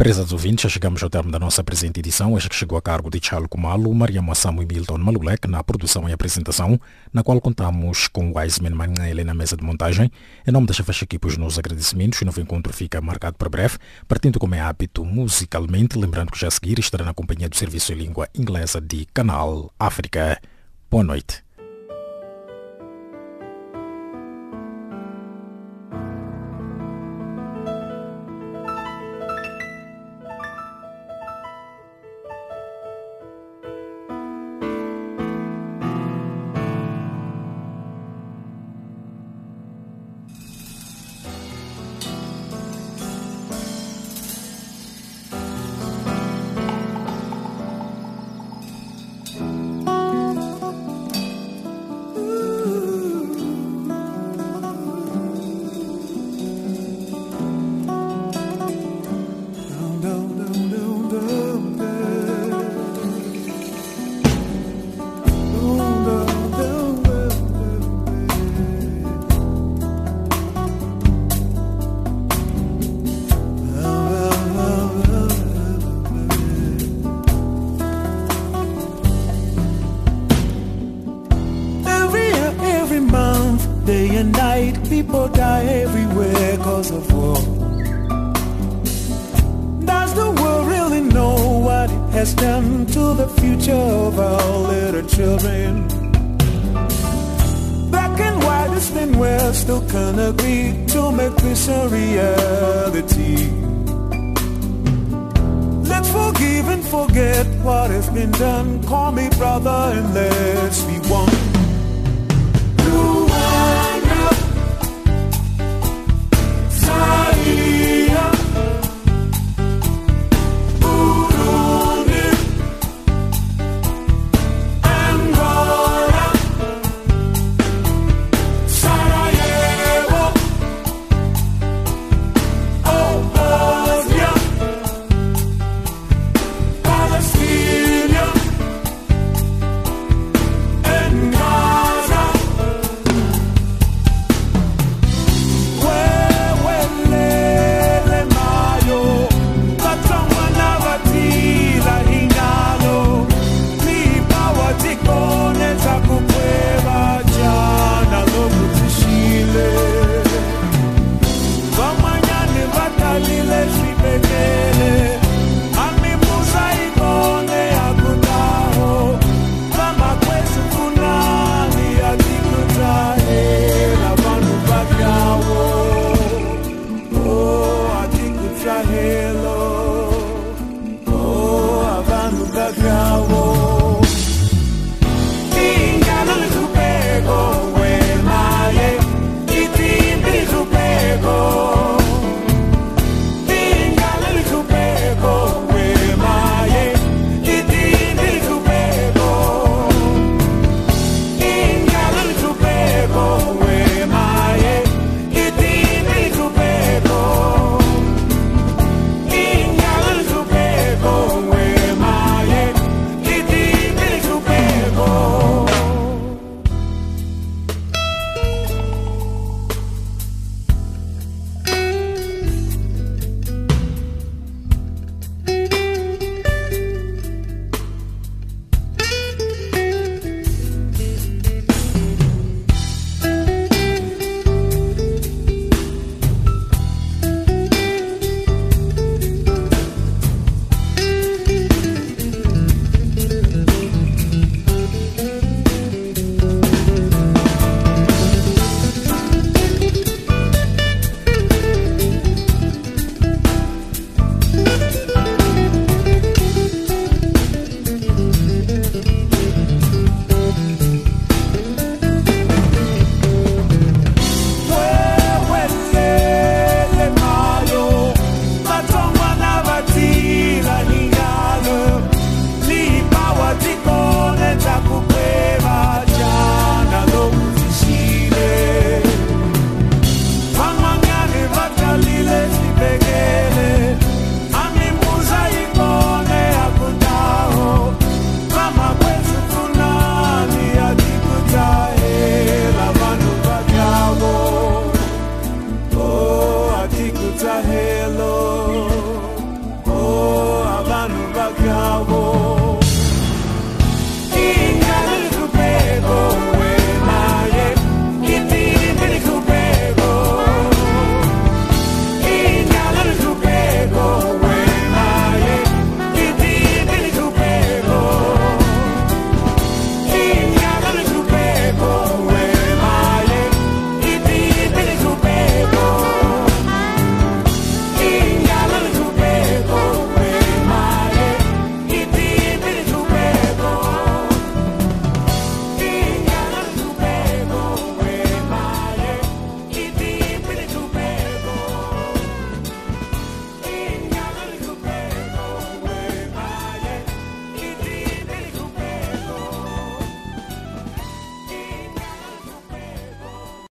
[0.00, 3.10] Prezados ouvintes, já chegamos ao termo da nossa presente edição, esta que chegou a cargo
[3.10, 6.80] de Chalo Kumalo, Maria Moassamo e Milton Malulek na produção e apresentação,
[7.12, 10.10] na qual contamos com Wiseman Mangaele na mesa de montagem.
[10.48, 13.76] Em nome desta faixa aqui, os nossos agradecimentos e novo encontro fica marcado para breve,
[14.08, 17.92] partindo como é hábito musicalmente, lembrando que já a seguir estará na companhia do Serviço
[17.92, 20.40] em Língua Inglesa de Canal África.
[20.90, 21.49] Boa noite.